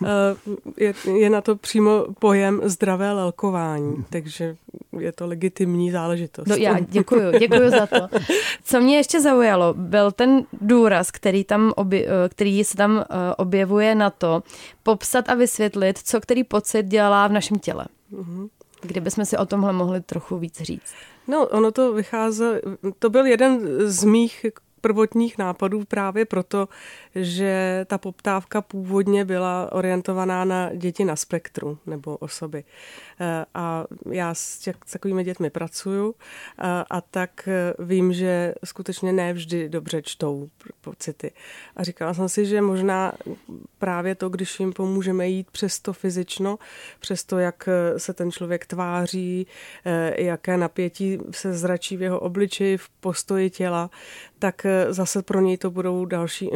Eh, 0.05 0.35
je, 0.77 0.93
je 1.17 1.29
na 1.29 1.41
to 1.41 1.55
přímo 1.55 2.05
pojem 2.19 2.61
zdravé 2.63 3.13
lelkování, 3.13 3.93
hmm. 3.93 4.03
takže 4.09 4.55
je 4.99 5.11
to 5.11 5.27
legitimní 5.27 5.91
záležitost. 5.91 6.47
No 6.47 6.55
já 6.55 6.79
děkuju, 6.79 7.39
děkuju 7.39 7.69
za 7.69 7.87
to. 7.87 8.17
Co 8.63 8.81
mě 8.81 8.97
ještě 8.97 9.21
zaujalo, 9.21 9.73
byl 9.77 10.11
ten 10.11 10.45
důraz, 10.61 11.11
který, 11.11 11.43
tam 11.43 11.73
obje, 11.75 12.05
eh, 12.05 12.29
který 12.29 12.63
se 12.63 12.77
tam 12.77 12.99
eh, 12.99 13.35
objevuje 13.37 13.95
na 13.95 14.09
to, 14.09 14.43
popsat 14.83 15.29
a 15.29 15.35
vysvětlit, 15.35 15.97
co 16.03 16.21
který 16.21 16.43
pocit 16.43 16.83
dělá 16.83 17.27
v 17.27 17.31
našem 17.31 17.59
těle. 17.59 17.85
Mm-hmm. 18.13 18.49
Kdybychom 18.81 19.25
si 19.25 19.37
o 19.37 19.45
tomhle 19.45 19.73
mohli 19.73 20.01
trochu 20.01 20.37
víc 20.37 20.61
říct. 20.61 20.93
No, 21.27 21.47
ono 21.47 21.71
to 21.71 21.93
vycházelo, 21.93 22.55
to 22.99 23.09
byl 23.09 23.25
jeden 23.25 23.59
z 23.89 24.03
mých 24.03 24.45
prvotních 24.81 25.37
nápadů 25.37 25.85
právě 25.85 26.25
proto, 26.25 26.67
že 27.15 27.85
ta 27.89 27.97
poptávka 27.97 28.61
původně 28.61 29.25
byla 29.25 29.71
orientovaná 29.71 30.45
na 30.45 30.73
děti 30.75 31.05
na 31.05 31.15
spektru 31.15 31.77
nebo 31.85 32.17
osoby. 32.17 32.63
Eh, 33.21 33.45
a 33.53 33.85
já 34.11 34.33
s, 34.33 34.59
těch, 34.59 34.75
s 34.85 34.91
takovými 34.91 35.23
dětmi 35.23 35.49
pracuju 35.49 36.15
a, 36.57 36.85
a 36.89 37.01
tak 37.01 37.47
eh, 37.47 37.73
vím, 37.79 38.13
že 38.13 38.53
skutečně 38.65 39.13
ne 39.13 39.33
vždy 39.33 39.69
dobře 39.69 40.01
čtou 40.01 40.49
pocity. 40.81 41.31
A 41.75 41.83
říkala 41.83 42.13
jsem 42.13 42.29
si, 42.29 42.45
že 42.45 42.61
možná 42.61 43.13
právě 43.77 44.15
to, 44.15 44.29
když 44.29 44.59
jim 44.59 44.73
pomůžeme 44.73 45.27
jít 45.27 45.51
přes 45.51 45.79
to 45.79 45.93
fyzično, 45.93 46.59
přes 46.99 47.23
to, 47.23 47.37
jak 47.37 47.67
eh, 47.67 47.99
se 47.99 48.13
ten 48.13 48.31
člověk 48.31 48.65
tváří, 48.65 49.47
jaké 50.15 50.57
napětí 50.57 51.17
se 51.31 51.53
zračí 51.53 51.97
v 51.97 52.01
jeho 52.01 52.19
obličeji, 52.19 52.77
v 52.77 52.89
postoji 52.89 53.49
těla, 53.49 53.89
tak 54.39 54.65
zase 54.89 55.21
pro 55.21 55.41
něj 55.41 55.57
to 55.57 55.71
budou 55.71 56.05
další 56.05 56.49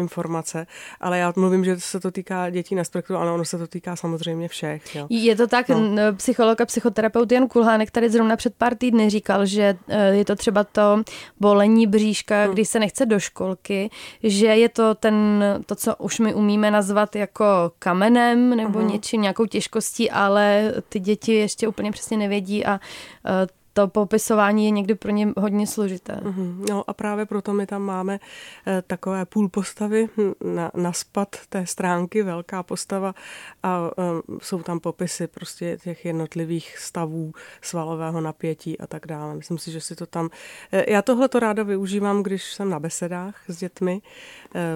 informace. 0.44 0.68
Ale 1.00 1.18
já 1.18 1.34
mluvím, 1.36 1.66
že 1.66 1.80
se 1.80 2.00
to 2.00 2.12
týká 2.12 2.50
dětí 2.50 2.76
na 2.76 2.84
spektru, 2.84 3.16
ale 3.16 3.32
ono 3.32 3.46
se 3.46 3.58
to 3.58 3.68
týká 3.68 3.96
samozřejmě 3.96 4.48
všech. 4.48 4.96
Jo. 4.96 5.08
Je 5.10 5.36
to 5.36 5.48
tak, 5.48 5.70
no. 5.70 5.78
psycholog 6.16 6.62
a 6.62 6.66
psychoterapeut 6.66 7.32
Jan 7.32 7.48
Kulhánek 7.48 7.92
tady 7.92 8.10
zrovna 8.10 8.36
před 8.36 8.56
pár 8.56 8.76
týdny 8.76 9.10
říkal, 9.10 9.46
že 9.46 9.78
eh, 9.88 10.16
je 10.16 10.26
to 10.26 10.36
třeba 10.36 10.64
to 10.64 11.04
bolení 11.40 11.88
bříška, 11.88 12.44
hmm. 12.44 12.54
když 12.54 12.70
se 12.70 12.80
nechce 12.80 13.06
do 13.06 13.20
školky, 13.20 13.90
že 14.24 14.48
je 14.48 14.70
to 14.70 14.96
ten, 14.96 15.44
to, 15.66 15.76
co 15.76 15.96
už 15.96 16.20
my 16.20 16.34
umíme 16.34 16.72
nazvat 16.72 17.16
jako 17.16 17.46
kamenem 17.80 18.56
nebo 18.56 18.80
uh-huh. 18.80 18.92
něčím, 18.92 19.22
nějakou 19.22 19.46
těžkostí, 19.46 20.12
ale 20.12 20.74
ty 20.90 21.00
děti 21.00 21.34
ještě 21.34 21.68
úplně 21.68 21.92
přesně 21.92 22.18
nevědí 22.18 22.66
a 22.66 22.80
eh, 23.26 23.63
to 23.74 23.88
popisování 23.88 24.66
je 24.66 24.72
někdy 24.72 24.96
pro 24.96 25.12
ně 25.12 25.34
hodně 25.38 25.68
složité. 25.68 26.14
Mm-hmm. 26.14 26.66
No 26.70 26.90
a 26.90 26.94
právě 26.94 27.26
proto 27.26 27.54
my 27.54 27.66
tam 27.66 27.82
máme 27.82 28.20
eh, 28.68 28.84
takové 28.88 29.26
půl 29.26 29.50
postavy 29.50 30.10
na, 30.44 30.72
na 30.76 30.94
spad 30.94 31.36
té 31.50 31.66
stránky, 31.66 32.24
velká 32.24 32.64
postava 32.64 33.16
a 33.64 33.92
eh, 33.98 34.04
jsou 34.42 34.64
tam 34.64 34.80
popisy 34.80 35.28
prostě 35.28 35.78
těch 35.84 36.06
jednotlivých 36.06 36.78
stavů 36.78 37.34
svalového 37.62 38.22
napětí 38.22 38.80
a 38.80 38.88
tak 38.88 39.08
dále. 39.08 39.36
Myslím 39.36 39.58
si, 39.58 39.72
že 39.72 39.82
si 39.82 39.96
to 39.96 40.06
tam... 40.06 40.30
Eh, 40.72 40.92
já 40.92 41.02
tohle 41.02 41.30
to 41.30 41.40
ráda 41.40 41.64
využívám, 41.64 42.24
když 42.24 42.54
jsem 42.54 42.70
na 42.70 42.80
besedách 42.80 43.44
s 43.48 43.58
dětmi, 43.58 44.02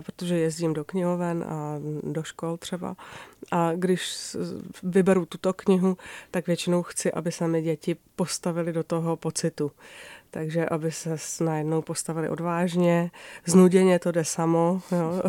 protože 0.05 0.37
jezdím 0.37 0.73
do 0.73 0.83
knihoven 0.83 1.43
a 1.47 1.79
do 2.03 2.23
škol 2.23 2.57
třeba 2.57 2.95
a 3.51 3.71
když 3.75 4.35
vyberu 4.83 5.25
tuto 5.25 5.53
knihu, 5.53 5.97
tak 6.31 6.47
většinou 6.47 6.83
chci, 6.83 7.11
aby 7.11 7.31
se 7.31 7.47
mi 7.47 7.61
děti 7.61 7.95
postavili 8.15 8.73
do 8.73 8.83
toho 8.83 9.17
pocitu. 9.17 9.71
Takže 10.31 10.65
aby 10.65 10.91
se 10.91 11.15
najednou 11.43 11.81
postavili 11.81 12.29
odvážně, 12.29 13.11
znuděně 13.45 13.99
to 13.99 14.11
jde 14.11 14.25
samo, 14.25 14.81
jo. 14.91 15.21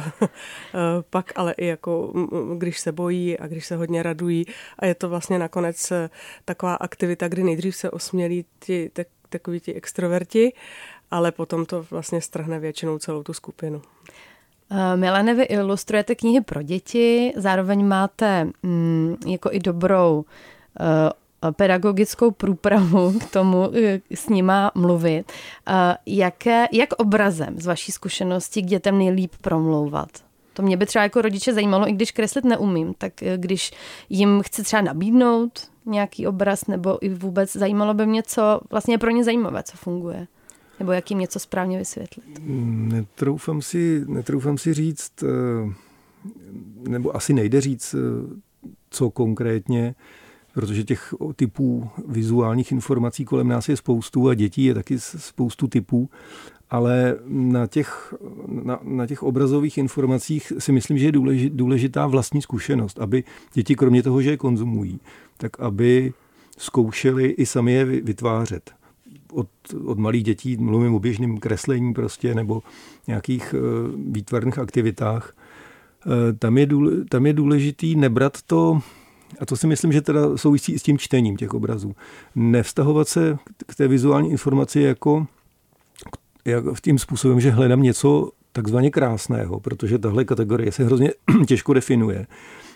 pak 1.11 1.33
ale 1.37 1.53
i 1.53 1.67
jako, 1.67 2.13
když 2.57 2.79
se 2.79 2.93
bojí 2.93 3.39
a 3.39 3.47
když 3.47 3.67
se 3.67 3.77
hodně 3.77 4.03
radují 4.03 4.45
a 4.79 4.87
je 4.87 4.95
to 4.95 5.09
vlastně 5.09 5.39
nakonec 5.39 5.91
e, 5.91 6.11
taková 6.45 6.75
aktivita, 6.75 7.29
kdy 7.29 7.45
nejdřív 7.45 7.77
se 7.77 7.91
osmělí 7.91 8.45
ti, 8.59 8.91
tak, 8.93 9.07
takoví 9.29 9.61
ti 9.61 9.75
extroverti, 9.75 10.53
ale 11.11 11.33
potom 11.33 11.67
to 11.67 11.87
vlastně 11.91 12.21
strhne 12.21 12.59
většinou 12.59 12.99
celou 12.99 13.23
tu 13.23 13.33
skupinu. 13.33 13.83
Eh, 14.71 14.97
Milene, 14.97 15.35
vy 15.35 15.43
ilustrujete 15.43 16.15
knihy 16.15 16.41
pro 16.41 16.63
děti, 16.63 17.33
zároveň 17.37 17.87
máte 17.87 18.47
mm, 18.63 19.17
jako 19.27 19.49
i 19.53 19.59
dobrou 19.59 20.25
uh, 20.81 21.51
pedagogickou 21.53 22.31
průpravu 22.31 23.19
k 23.19 23.31
tomu 23.31 23.71
eh, 23.75 24.01
s 24.15 24.29
nima 24.29 24.71
mluvit. 24.75 25.33
Uh, 25.69 25.75
jaké, 26.07 26.67
jak 26.73 26.93
obrazem 26.93 27.61
z 27.61 27.67
vaší 27.67 27.93
zkušenosti 27.93 28.63
k 28.63 28.67
dětem 28.67 28.99
nejlíp 28.99 29.33
promlouvat? 29.41 30.09
To 30.53 30.63
mě 30.63 30.77
by 30.77 30.87
třeba 30.87 31.03
jako 31.03 31.23
rodiče 31.23 31.53
zajímalo, 31.53 31.89
i 31.89 31.93
když 31.93 32.13
kreslit 32.13 32.45
neumím, 32.45 32.95
tak 32.99 33.13
když 33.37 33.71
jim 34.09 34.43
chci 34.43 34.63
třeba 34.63 34.83
nabídnout 34.83 35.71
nějaký 35.87 36.27
obraz, 36.27 36.67
nebo 36.67 37.05
i 37.05 37.09
vůbec 37.09 37.53
zajímalo 37.53 37.95
by 37.95 38.07
mě, 38.07 38.23
co 38.23 38.61
vlastně 38.71 38.95
je 38.95 38.99
pro 38.99 39.11
ně 39.11 39.25
zajímavé, 39.25 39.63
co 39.63 39.77
funguje. 39.77 40.27
Nebo 40.81 40.93
jak 40.93 41.11
jim 41.11 41.21
něco 41.21 41.39
správně 41.39 41.79
vysvětlit. 41.79 42.41
Netroufám 42.89 43.63
si, 43.63 44.05
netroufám 44.09 44.59
si 44.59 44.75
říct, 44.75 45.23
eh, 45.23 45.73
nebo 46.89 47.17
asi 47.17 47.33
nejde 47.33 47.61
říct, 47.61 47.95
eh, 47.95 48.69
co 48.91 49.11
konkrétně, 49.11 49.95
protože 50.55 50.85
těch 50.85 51.15
typů 51.37 51.89
vizuálních 52.09 52.73
informací 52.73 53.25
kolem 53.25 53.49
nás 53.49 53.69
je 53.69 53.77
spoustu 53.77 54.29
a 54.29 54.35
dětí 54.35 54.65
je 54.65 54.75
taky 54.75 54.99
spoustu 55.01 55.69
typů, 55.69 56.11
ale 56.71 57.17
na 57.27 57.67
těch, 57.67 58.15
na, 58.47 58.81
na 58.83 59.07
těch 59.07 59.23
obrazových 59.23 59.79
informacích 59.79 60.53
si 60.59 60.73
myslím, 60.73 60.99
že 60.99 61.07
je 61.07 61.13
důležitá 61.51 62.07
vlastní 62.07 62.43
zkušenost, 62.43 63.01
aby 63.01 63.25
děti 63.53 63.75
kromě 63.75 64.03
toho, 64.03 64.23
že 64.23 64.31
je 64.31 64.37
konzumují, 64.37 65.01
tak 65.37 65.61
aby 65.61 66.13
zkoušeli 66.59 67.29
i 67.29 67.47
sami 67.47 67.73
je 67.73 67.85
vytvářet. 67.85 68.78
Od, 69.33 69.49
od 69.85 69.99
malých 69.99 70.25
dětí 70.25 70.57
mluvím 70.57 70.95
o 70.95 70.99
běžném 70.99 71.39
kreslení 71.39 71.95
prostě 71.95 72.35
nebo 72.35 72.63
nějakých 73.07 73.55
uh, 73.55 74.01
výtvarných 74.13 74.59
aktivitách. 74.59 75.37
Uh, 76.07 76.13
tam, 76.39 76.59
je 76.59 76.67
důle, 76.67 76.93
tam 77.09 77.27
je 77.27 77.33
důležitý 77.33 77.97
nebrat 77.97 78.43
to 78.43 78.81
a 79.41 79.47
to 79.47 79.57
si 79.57 79.67
myslím, 79.67 79.93
že 79.93 80.01
teda 80.01 80.37
souvisí 80.37 80.73
i 80.73 80.79
s 80.79 80.83
tím 80.83 80.99
čtením 80.99 81.37
těch 81.37 81.55
obrazů. 81.55 81.95
Nevztahovat 82.35 83.09
se 83.09 83.39
k 83.67 83.75
té 83.75 83.89
vizuální 83.89 84.31
informaci 84.31 84.81
jako 84.81 85.27
jak 86.45 86.65
v 86.75 86.81
tím 86.81 86.99
způsobem, 86.99 87.41
že 87.41 87.51
hledám 87.51 87.83
něco 87.83 88.31
takzvaně 88.53 88.91
krásného, 88.91 89.61
protože 89.61 89.99
tahle 89.99 90.25
kategorie 90.25 90.73
se 90.73 90.85
hrozně 90.85 91.13
těžko 91.47 91.75
definuje. 91.75 92.27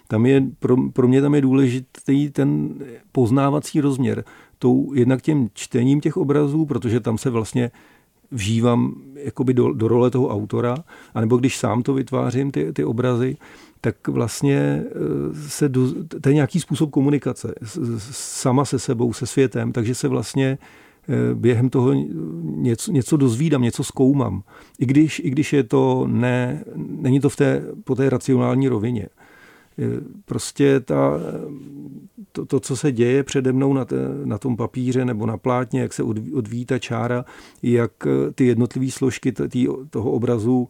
Tam 0.09 0.27
je, 0.27 0.43
pro, 0.59 0.77
pro 0.93 1.09
mě 1.09 1.23
tam 1.23 1.35
je 1.35 1.41
důležitý 1.41 2.31
ten 2.31 2.75
poznávací 3.13 3.81
rozměr. 3.81 4.25
Tou, 4.59 4.93
jednak 4.95 5.23
těm 5.23 5.49
čtením 5.55 6.01
těch 6.01 6.17
obrazů, 6.17 6.67
protože 6.67 7.01
tam 7.01 7.19
se 7.19 7.31
vlastně 7.31 7.71
vžívám 8.31 8.95
jakoby 9.15 9.55
do, 9.55 9.73
do 9.73 9.89
role 9.89 10.11
toho 10.11 10.29
autora, 10.29 10.77
anebo 11.15 11.37
když 11.37 11.59
sám 11.59 11.83
to 11.83 11.95
vytvářím, 11.95 12.51
ty, 12.51 12.73
ty 12.73 12.85
obrazy, 12.85 13.37
tak 13.81 14.09
vlastně 14.09 14.57
eh, 14.57 15.49
se 15.49 15.69
do, 15.69 16.05
to 16.21 16.29
je 16.29 16.35
nějaký 16.35 16.61
způsob 16.61 16.91
komunikace 16.91 17.55
sama 18.11 18.65
se 18.65 18.79
sebou, 18.79 19.13
se 19.13 19.27
světem, 19.27 19.73
takže 19.73 19.95
se 19.95 20.09
vlastně 20.09 20.59
eh, 21.09 21.35
během 21.35 21.71
toho 21.71 21.93
něco, 22.43 22.93
něco 22.93 23.17
dozvídám, 23.17 23.63
něco 23.63 23.85
zkoumám. 23.85 24.43
I 24.79 24.87
když, 24.87 25.19
I 25.25 25.31
když 25.31 25.53
je 25.53 25.63
to 25.63 26.07
ne, 26.07 26.65
není 26.77 27.21
to 27.21 27.29
v 27.29 27.37
té, 27.37 27.63
po 27.85 27.95
té 27.95 28.11
racionální 28.11 28.69
rovině. 28.69 29.09
Eh, 29.79 29.85
prostě 30.25 30.81
ta, 30.81 31.21
to, 32.33 32.47
to, 32.47 32.61
co 32.61 32.77
se 32.77 32.93
děje 32.93 33.23
přede 33.23 33.53
mnou 33.53 33.73
na, 33.75 33.85
te, 33.85 33.97
na 34.25 34.39
tom 34.39 34.57
papíře 34.57 35.05
nebo 35.05 35.27
na 35.27 35.37
plátně, 35.37 35.81
jak 35.81 35.93
se 35.93 36.03
odvíjí, 36.03 36.35
odvíjí 36.35 36.65
ta 36.67 36.79
čára, 36.79 37.25
jak 37.63 37.93
ty 38.35 38.47
jednotlivé 38.47 38.91
složky 38.91 39.33
tý, 39.33 39.67
toho 39.91 40.11
obrazu 40.11 40.69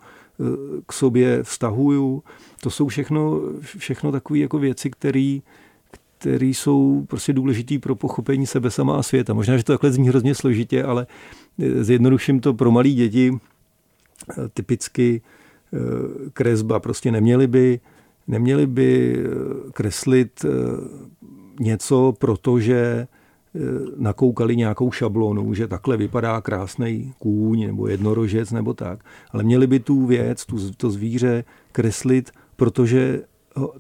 k 0.87 0.93
sobě 0.93 1.43
vztahuju. 1.43 2.23
To 2.61 2.71
jsou 2.71 2.89
všechno, 2.89 3.41
všechno 3.61 4.13
takové 4.13 4.39
jako 4.39 4.59
věci, 4.59 4.91
které 4.91 5.39
které 6.19 6.47
jsou 6.47 7.05
prostě 7.09 7.33
důležité 7.33 7.79
pro 7.79 7.95
pochopení 7.95 8.47
sebe 8.47 8.71
sama 8.71 8.97
a 8.99 9.03
světa. 9.03 9.35
Možná, 9.35 9.57
že 9.57 9.65
to 9.65 9.73
takhle 9.73 9.93
zní 9.93 10.09
hrozně 10.09 10.35
složitě, 10.35 10.85
ale 10.85 11.07
zjednoduším 11.81 12.41
to 12.41 12.55
pro 12.55 12.71
malé 12.71 12.89
děti. 12.89 13.39
Typicky 14.55 15.23
kresba. 16.33 16.81
Prostě 16.81 17.11
neměli 17.11 17.47
by, 17.47 17.81
neměli 18.33 18.67
by 18.67 19.17
kreslit 19.73 20.45
něco, 21.61 22.15
protože 22.19 23.07
Eh, 23.55 23.61
nakoukali 23.97 24.57
nějakou 24.57 24.91
šablonu, 24.91 25.55
že 25.55 25.69
takhle 25.69 25.97
vypadá 25.97 26.41
krásný 26.41 27.13
kůň 27.19 27.67
nebo 27.67 27.89
jednorožec 27.89 28.51
nebo 28.53 28.75
tak. 28.75 29.05
Ale 29.31 29.43
měli 29.43 29.67
by 29.67 29.81
tu 29.81 30.07
věc, 30.07 30.47
tu, 30.47 30.73
to 30.77 30.91
zvíře 30.91 31.45
kreslit, 31.73 32.31
protože 32.57 33.23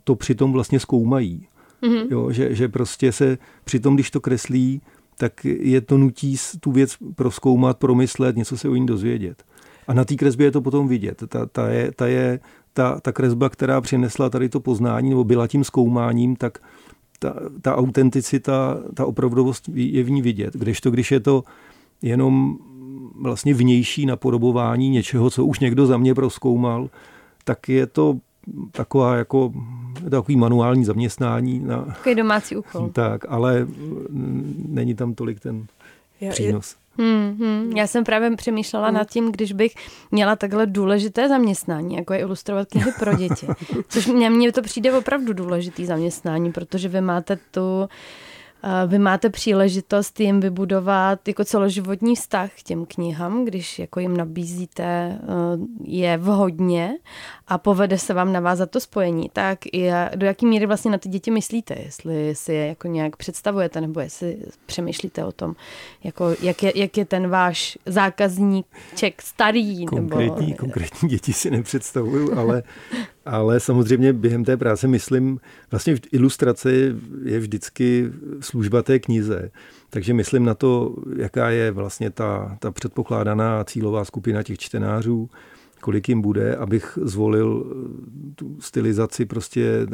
to 0.04 0.16
přitom 0.16 0.52
vlastně 0.52 0.80
zkoumají. 0.80 1.46
Mm-hmm. 1.82 2.06
Jo, 2.10 2.32
že, 2.32 2.54
že 2.54 2.68
prostě 2.68 3.12
se 3.12 3.38
přitom, 3.64 3.94
když 3.94 4.10
to 4.10 4.20
kreslí, 4.20 4.80
tak 5.18 5.44
je 5.44 5.80
to 5.80 5.98
nutí 5.98 6.36
tu 6.60 6.72
věc 6.72 6.96
proskoumat, 7.14 7.78
promyslet, 7.78 8.36
něco 8.36 8.56
se 8.56 8.68
o 8.68 8.74
ní 8.74 8.86
dozvědět. 8.86 9.42
A 9.88 9.94
na 9.94 10.04
té 10.04 10.14
kresbě 10.14 10.46
je 10.46 10.50
to 10.50 10.60
potom 10.60 10.88
vidět. 10.88 11.22
Ta, 11.28 11.46
ta, 11.46 11.68
je, 11.68 11.92
ta, 11.92 12.06
je, 12.06 12.40
ta, 12.72 13.00
ta 13.00 13.12
kresba, 13.12 13.48
která 13.48 13.80
přinesla 13.80 14.30
tady 14.30 14.48
to 14.48 14.60
poznání, 14.60 15.10
nebo 15.10 15.24
byla 15.24 15.46
tím 15.46 15.64
zkoumáním, 15.64 16.36
tak 16.36 16.58
ta, 17.18 17.34
ta 17.62 17.76
autenticita, 17.76 18.78
ta 18.94 19.06
opravdovost 19.06 19.68
je 19.74 20.02
v 20.02 20.10
ní 20.10 20.22
vidět. 20.22 20.54
Kdežto, 20.54 20.90
když 20.90 21.10
je 21.10 21.20
to 21.20 21.44
jenom 22.02 22.58
vlastně 23.20 23.54
vnější 23.54 24.06
napodobování 24.06 24.90
něčeho, 24.90 25.30
co 25.30 25.46
už 25.46 25.58
někdo 25.58 25.86
za 25.86 25.96
mě 25.96 26.14
proskoumal, 26.14 26.90
tak 27.44 27.68
je 27.68 27.86
to 27.86 28.18
taková 28.72 29.16
jako 29.16 29.52
takový 30.10 30.36
manuální 30.36 30.84
zaměstnání. 30.84 31.58
Na, 31.58 31.82
takový 31.82 32.14
domácí 32.14 32.56
úkol. 32.56 32.88
Tak, 32.92 33.24
ale 33.28 33.66
není 34.68 34.94
tam 34.94 35.14
tolik 35.14 35.40
ten 35.40 35.66
přínos. 36.30 36.76
Hmm, 36.98 37.36
hmm. 37.40 37.72
Já 37.76 37.86
jsem 37.86 38.04
právě 38.04 38.36
přemýšlela 38.36 38.88
hmm. 38.88 38.96
nad 38.96 39.10
tím, 39.10 39.32
když 39.32 39.52
bych 39.52 39.74
měla 40.10 40.36
takhle 40.36 40.66
důležité 40.66 41.28
zaměstnání, 41.28 41.94
jako 41.94 42.12
je 42.12 42.18
ilustrovat 42.18 42.68
knihy 42.68 42.92
pro 42.98 43.14
děti. 43.14 43.46
Což 43.88 44.06
mně 44.06 44.52
to 44.52 44.62
přijde 44.62 44.92
opravdu 44.92 45.32
důležitý 45.32 45.86
zaměstnání, 45.86 46.52
protože 46.52 46.88
vy 46.88 47.00
máte 47.00 47.38
tu 47.50 47.88
vy 48.86 48.98
máte 48.98 49.30
příležitost 49.30 50.20
jim 50.20 50.40
vybudovat 50.40 51.28
jako 51.28 51.44
celoživotní 51.44 52.16
vztah 52.16 52.50
k 52.58 52.62
těm 52.62 52.86
knihám, 52.86 53.44
když 53.44 53.78
jako 53.78 54.00
jim 54.00 54.16
nabízíte 54.16 54.84
eh, 54.84 55.18
je 55.84 56.16
vhodně 56.16 56.94
a 57.48 57.58
povede 57.58 57.98
se 57.98 58.14
vám 58.14 58.32
navázat 58.32 58.70
to 58.70 58.80
spojení, 58.80 59.30
tak 59.32 59.58
je, 59.72 60.10
do 60.16 60.26
jaký 60.26 60.46
míry 60.46 60.66
vlastně 60.66 60.90
na 60.90 60.98
ty 60.98 61.08
děti 61.08 61.30
myslíte, 61.30 61.74
jestli 61.84 62.34
si 62.34 62.52
je 62.52 62.66
jako 62.66 62.88
nějak 62.88 63.16
představujete, 63.16 63.80
nebo 63.80 64.00
jestli 64.00 64.38
přemýšlíte 64.66 65.24
o 65.24 65.32
tom, 65.32 65.54
jako 66.04 66.34
jak, 66.42 66.62
je, 66.62 66.72
jak 66.74 66.96
je 66.96 67.04
ten 67.04 67.28
váš 67.28 67.78
zákazníček 67.86 69.22
starý. 69.22 69.86
Konkrétní, 69.86 70.46
nebo... 70.46 70.58
konkrétní 70.58 71.08
děti 71.08 71.32
si 71.32 71.50
nepředstavuju, 71.50 72.38
ale 72.38 72.62
ale 73.24 73.60
samozřejmě 73.60 74.12
během 74.12 74.44
té 74.44 74.56
práce 74.56 74.88
myslím, 74.88 75.40
vlastně 75.70 75.96
ilustrace 76.12 76.72
je 77.24 77.38
vždycky 77.38 78.12
služba 78.40 78.82
té 78.82 78.98
knize. 78.98 79.50
Takže 79.90 80.14
myslím 80.14 80.44
na 80.44 80.54
to, 80.54 80.96
jaká 81.16 81.50
je 81.50 81.70
vlastně 81.70 82.10
ta, 82.10 82.56
ta 82.60 82.70
předpokládaná 82.70 83.64
cílová 83.64 84.04
skupina 84.04 84.42
těch 84.42 84.58
čtenářů, 84.58 85.30
kolik 85.80 86.08
jim 86.08 86.22
bude, 86.22 86.56
abych 86.56 86.98
zvolil 87.02 87.76
tu 88.34 88.56
stylizaci 88.60 89.24
prostě 89.24 89.86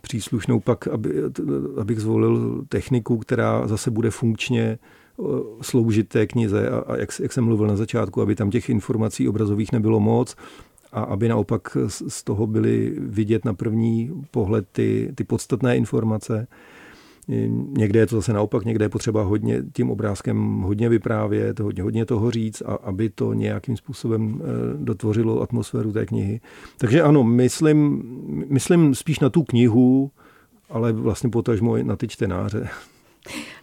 příslušnou 0.00 0.60
pak, 0.60 0.86
aby, 0.86 1.14
abych 1.80 2.00
zvolil 2.00 2.64
techniku, 2.68 3.18
která 3.18 3.66
zase 3.66 3.90
bude 3.90 4.10
funkčně 4.10 4.78
sloužit 5.60 6.08
té 6.08 6.26
knize 6.26 6.68
a, 6.68 6.78
a 6.78 6.96
jak, 6.96 7.20
jak 7.20 7.32
jsem 7.32 7.44
mluvil 7.44 7.66
na 7.66 7.76
začátku, 7.76 8.22
aby 8.22 8.34
tam 8.34 8.50
těch 8.50 8.68
informací 8.68 9.28
obrazových 9.28 9.72
nebylo 9.72 10.00
moc, 10.00 10.36
a 10.92 11.02
aby 11.02 11.28
naopak 11.28 11.76
z 12.08 12.24
toho 12.24 12.46
byly 12.46 12.94
vidět 12.98 13.44
na 13.44 13.54
první 13.54 14.10
pohled 14.30 14.66
ty, 14.72 15.12
ty 15.14 15.24
podstatné 15.24 15.76
informace. 15.76 16.46
Někde 17.78 18.00
je 18.00 18.06
to 18.06 18.16
zase 18.16 18.32
naopak, 18.32 18.64
někde 18.64 18.84
je 18.84 18.88
potřeba 18.88 19.22
hodně 19.22 19.62
tím 19.72 19.90
obrázkem 19.90 20.60
hodně 20.60 20.88
vyprávět, 20.88 21.60
hodně, 21.60 21.82
hodně 21.82 22.06
toho 22.06 22.30
říct, 22.30 22.62
a 22.66 22.72
aby 22.72 23.10
to 23.10 23.32
nějakým 23.32 23.76
způsobem 23.76 24.42
eh, 24.42 24.44
dotvořilo 24.84 25.42
atmosféru 25.42 25.92
té 25.92 26.06
knihy. 26.06 26.40
Takže 26.78 27.02
ano, 27.02 27.24
myslím, 27.24 28.02
myslím 28.48 28.94
spíš 28.94 29.20
na 29.20 29.30
tu 29.30 29.42
knihu, 29.42 30.10
ale 30.70 30.92
vlastně 30.92 31.30
potažmo 31.30 31.76
na 31.76 31.96
ty 31.96 32.08
čtenáře. 32.08 32.68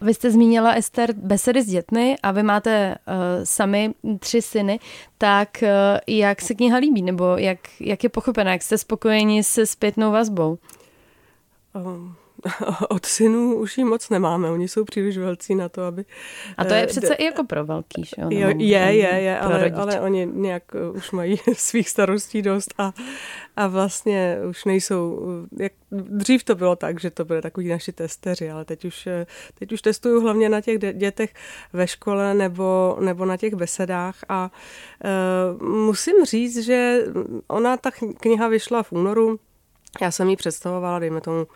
Vy 0.02 0.14
jste 0.14 0.32
zmínila, 0.32 0.74
Ester, 0.74 1.14
besedy 1.14 1.64
s 1.64 1.66
dětmi 1.66 2.16
a 2.24 2.32
vy 2.32 2.44
máte 2.44 2.96
uh, 3.08 3.14
sami 3.44 3.94
tři 4.20 4.42
syny, 4.42 4.80
tak 5.18 5.50
uh, 5.62 5.70
jak 6.08 6.42
se 6.42 6.56
kniha 6.56 6.78
líbí, 6.78 7.02
nebo 7.02 7.26
jak, 7.38 7.60
jak 7.80 8.04
je 8.04 8.10
pochopená, 8.10 8.52
jak 8.52 8.62
jste 8.62 8.78
spokojeni 8.78 9.44
se 9.44 9.66
zpětnou 9.66 10.12
vazbou? 10.12 10.58
Um, 11.74 12.16
od 12.90 13.06
synů 13.06 13.56
už 13.56 13.78
jí 13.78 13.84
moc 13.84 14.10
nemáme, 14.10 14.52
oni 14.52 14.68
jsou 14.68 14.84
příliš 14.84 15.18
velcí 15.18 15.56
na 15.56 15.70
to, 15.70 15.84
aby... 15.84 16.06
A 16.58 16.66
to 16.66 16.74
je 16.74 16.84
eh, 16.84 16.88
přece 16.88 17.14
i 17.14 17.26
jako 17.26 17.44
pro 17.44 17.66
velký, 17.66 18.04
že? 18.04 18.16
Jo, 18.30 18.50
je, 18.58 18.78
je, 18.78 19.20
je, 19.20 19.40
ale, 19.40 19.72
ale 19.72 20.02
oni 20.02 20.30
nějak 20.34 20.64
eh, 20.76 20.90
už 20.90 21.12
mají 21.12 21.38
svých 21.54 21.90
starostí 21.90 22.42
dost 22.42 22.74
a, 22.78 22.94
a 23.56 23.68
vlastně 23.68 24.38
už 24.50 24.66
nejsou, 24.66 25.28
jak, 25.60 25.72
dřív 25.92 26.44
to 26.44 26.56
bylo 26.56 26.76
tak, 26.76 27.00
že 27.00 27.12
to 27.12 27.26
byly 27.26 27.42
takový 27.42 27.68
naši 27.68 27.92
testeři, 27.92 28.52
ale 28.52 28.66
teď 28.66 28.86
už, 28.86 29.08
teď 29.60 29.72
už 29.72 29.82
testuju 29.82 30.22
hlavně 30.22 30.50
na 30.50 30.62
těch 30.62 30.80
dětech 30.94 31.34
ve 31.74 31.88
škole 31.88 32.34
nebo, 32.34 32.98
nebo 33.00 33.26
na 33.26 33.38
těch 33.38 33.54
besedách 33.54 34.16
a 34.30 34.52
uh, 35.62 35.68
musím 35.68 36.26
říct, 36.26 36.58
že 36.58 37.04
ona, 37.48 37.78
ta 37.78 37.92
kniha 38.20 38.48
vyšla 38.48 38.84
v 38.84 38.92
únoru, 38.92 39.40
já 40.02 40.12
jsem 40.12 40.30
ji 40.30 40.36
představovala, 40.36 41.00
dejme 41.00 41.22
tomu, 41.22 41.48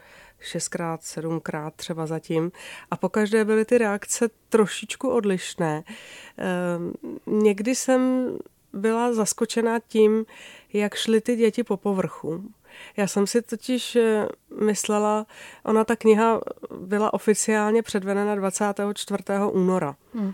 šestkrát, 0.42 1.04
sedmkrát 1.04 1.74
třeba 1.76 2.06
zatím. 2.06 2.52
A 2.92 2.98
pokaždé 2.98 3.46
byly 3.46 3.66
ty 3.66 3.78
reakce 3.78 4.30
trošičku 4.50 5.10
odlišné. 5.10 5.84
Ehm, 6.38 6.94
někdy 7.26 7.76
jsem 7.76 8.32
byla 8.74 9.14
zaskočena 9.14 9.80
tím, 9.88 10.26
jak 10.74 10.96
šly 10.96 11.22
ty 11.22 11.36
děti 11.36 11.64
po 11.64 11.78
povrchu. 11.78 12.44
Já 12.98 13.08
jsem 13.08 13.28
si 13.28 13.42
totiž 13.42 13.96
eh, 13.96 14.28
myslela, 14.64 15.26
ona 15.64 15.84
ta 15.84 15.96
kniha 15.96 16.42
byla 16.78 17.14
oficiálně 17.14 17.84
předvedena 17.84 18.36
24. 18.36 19.24
února. 19.52 19.96
Hmm. 20.14 20.34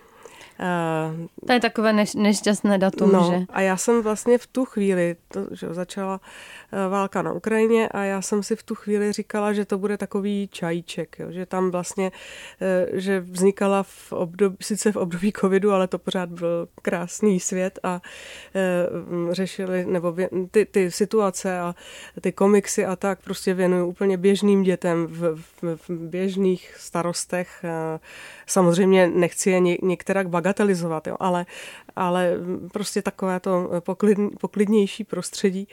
Uh, 0.59 1.27
to 1.47 1.53
je 1.53 1.59
takové 1.59 1.93
než, 1.93 2.15
nešťastné 2.15 2.77
datum, 2.77 3.11
no, 3.11 3.31
že? 3.31 3.45
A 3.49 3.61
já 3.61 3.77
jsem 3.77 4.01
vlastně 4.01 4.37
v 4.37 4.47
tu 4.47 4.65
chvíli, 4.65 5.15
to, 5.27 5.47
že 5.51 5.73
začala 5.73 6.19
uh, 6.19 6.91
válka 6.91 7.21
na 7.21 7.31
Ukrajině 7.31 7.89
a 7.89 8.03
já 8.03 8.21
jsem 8.21 8.43
si 8.43 8.55
v 8.55 8.63
tu 8.63 8.75
chvíli 8.75 9.11
říkala, 9.11 9.53
že 9.53 9.65
to 9.65 9.77
bude 9.77 9.97
takový 9.97 10.49
čajíček, 10.51 11.19
jo, 11.19 11.31
že 11.31 11.45
tam 11.45 11.71
vlastně, 11.71 12.11
uh, 12.91 12.97
že 12.99 13.19
vznikala 13.19 13.83
v 13.83 14.13
období, 14.13 14.57
sice 14.61 14.91
v 14.91 14.95
období 14.95 15.33
covidu, 15.39 15.71
ale 15.71 15.87
to 15.87 15.97
pořád 15.97 16.29
byl 16.29 16.67
krásný 16.81 17.39
svět 17.39 17.79
a 17.83 18.01
uh, 18.01 19.33
řešili, 19.33 19.85
nebo 19.85 20.15
ty, 20.51 20.65
ty 20.65 20.91
situace 20.91 21.59
a 21.59 21.75
ty 22.21 22.31
komiksy 22.31 22.85
a 22.85 22.95
tak 22.95 23.21
prostě 23.23 23.53
věnují 23.53 23.89
úplně 23.89 24.17
běžným 24.17 24.63
dětem 24.63 25.07
v, 25.07 25.35
v, 25.61 25.77
v 25.87 25.89
běžných 25.89 26.75
starostech. 26.77 27.65
Samozřejmě 28.47 29.07
nechci 29.07 29.49
je 29.49 29.59
ně, 29.59 29.77
některak 29.83 30.29
bagatelizovat, 30.29 31.07
jo, 31.07 31.15
ale, 31.19 31.45
ale 31.95 32.33
prostě 32.73 33.01
takové 33.01 33.39
to 33.39 33.69
poklid, 33.79 34.17
poklidnější 34.39 35.03
prostředí. 35.03 35.67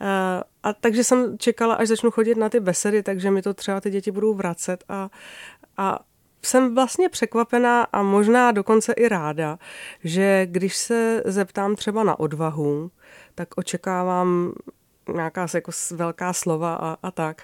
Eh, 0.00 0.42
a 0.62 0.72
takže 0.72 1.04
jsem 1.04 1.38
čekala, 1.38 1.74
až 1.74 1.88
začnu 1.88 2.10
chodit 2.10 2.36
na 2.36 2.48
ty 2.48 2.60
besedy, 2.60 3.02
takže 3.02 3.30
mi 3.30 3.42
to 3.42 3.54
třeba 3.54 3.80
ty 3.80 3.90
děti 3.90 4.10
budou 4.10 4.34
vracet 4.34 4.84
a, 4.88 5.10
a 5.76 5.98
jsem 6.42 6.74
vlastně 6.74 7.08
překvapená 7.08 7.82
a 7.82 8.02
možná 8.02 8.52
dokonce 8.52 8.92
i 8.92 9.08
ráda, 9.08 9.58
že 10.04 10.46
když 10.46 10.76
se 10.76 11.22
zeptám 11.24 11.76
třeba 11.76 12.04
na 12.04 12.20
odvahu, 12.20 12.90
tak 13.34 13.48
očekávám 13.56 14.52
nějaká 15.14 15.46
jako 15.54 15.72
velká 15.90 16.32
slova 16.32 16.74
a, 16.74 16.96
a 17.02 17.10
tak. 17.10 17.42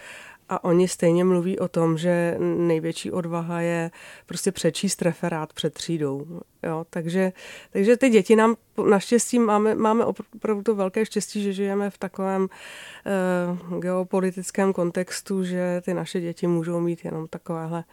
A 0.48 0.64
oni 0.64 0.88
stejně 0.88 1.24
mluví 1.24 1.58
o 1.58 1.68
tom, 1.68 1.98
že 1.98 2.36
největší 2.40 3.10
odvaha 3.10 3.60
je 3.60 3.90
prostě 4.26 4.52
přečíst 4.52 5.02
referát 5.02 5.52
před 5.52 5.74
třídou. 5.74 6.40
Jo, 6.62 6.86
takže, 6.90 7.32
takže 7.72 7.96
ty 7.96 8.10
děti 8.10 8.36
nám 8.36 8.56
naštěstí 8.88 9.38
máme, 9.38 9.74
máme 9.74 10.04
opravdu 10.04 10.62
to 10.62 10.74
velké 10.74 11.06
štěstí, 11.06 11.42
že 11.42 11.52
žijeme 11.52 11.90
v 11.90 11.98
takovém 11.98 12.42
uh, 13.72 13.78
geopolitickém 13.78 14.72
kontextu, 14.72 15.44
že 15.44 15.82
ty 15.84 15.94
naše 15.94 16.20
děti 16.20 16.46
můžou 16.46 16.80
mít 16.80 17.04
jenom 17.04 17.28
takovéhle 17.28 17.84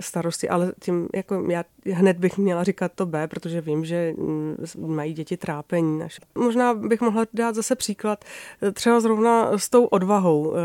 starosti, 0.00 0.48
ale 0.48 0.72
tím 0.80 1.08
jako 1.14 1.44
já 1.48 1.64
hned 1.92 2.16
bych 2.16 2.38
měla 2.38 2.64
říkat 2.64 2.92
to 2.94 3.06
B, 3.06 3.28
protože 3.28 3.60
vím, 3.60 3.84
že 3.84 4.14
mm, 4.16 4.56
mají 4.76 5.12
děti 5.12 5.36
trápení. 5.36 5.98
Naše. 5.98 6.20
Možná 6.34 6.74
bych 6.74 7.00
mohla 7.00 7.26
dát 7.34 7.54
zase 7.54 7.76
příklad 7.76 8.24
třeba 8.72 9.00
zrovna 9.00 9.58
s 9.58 9.68
tou 9.68 9.84
odvahou. 9.84 10.54
Eh, 10.54 10.58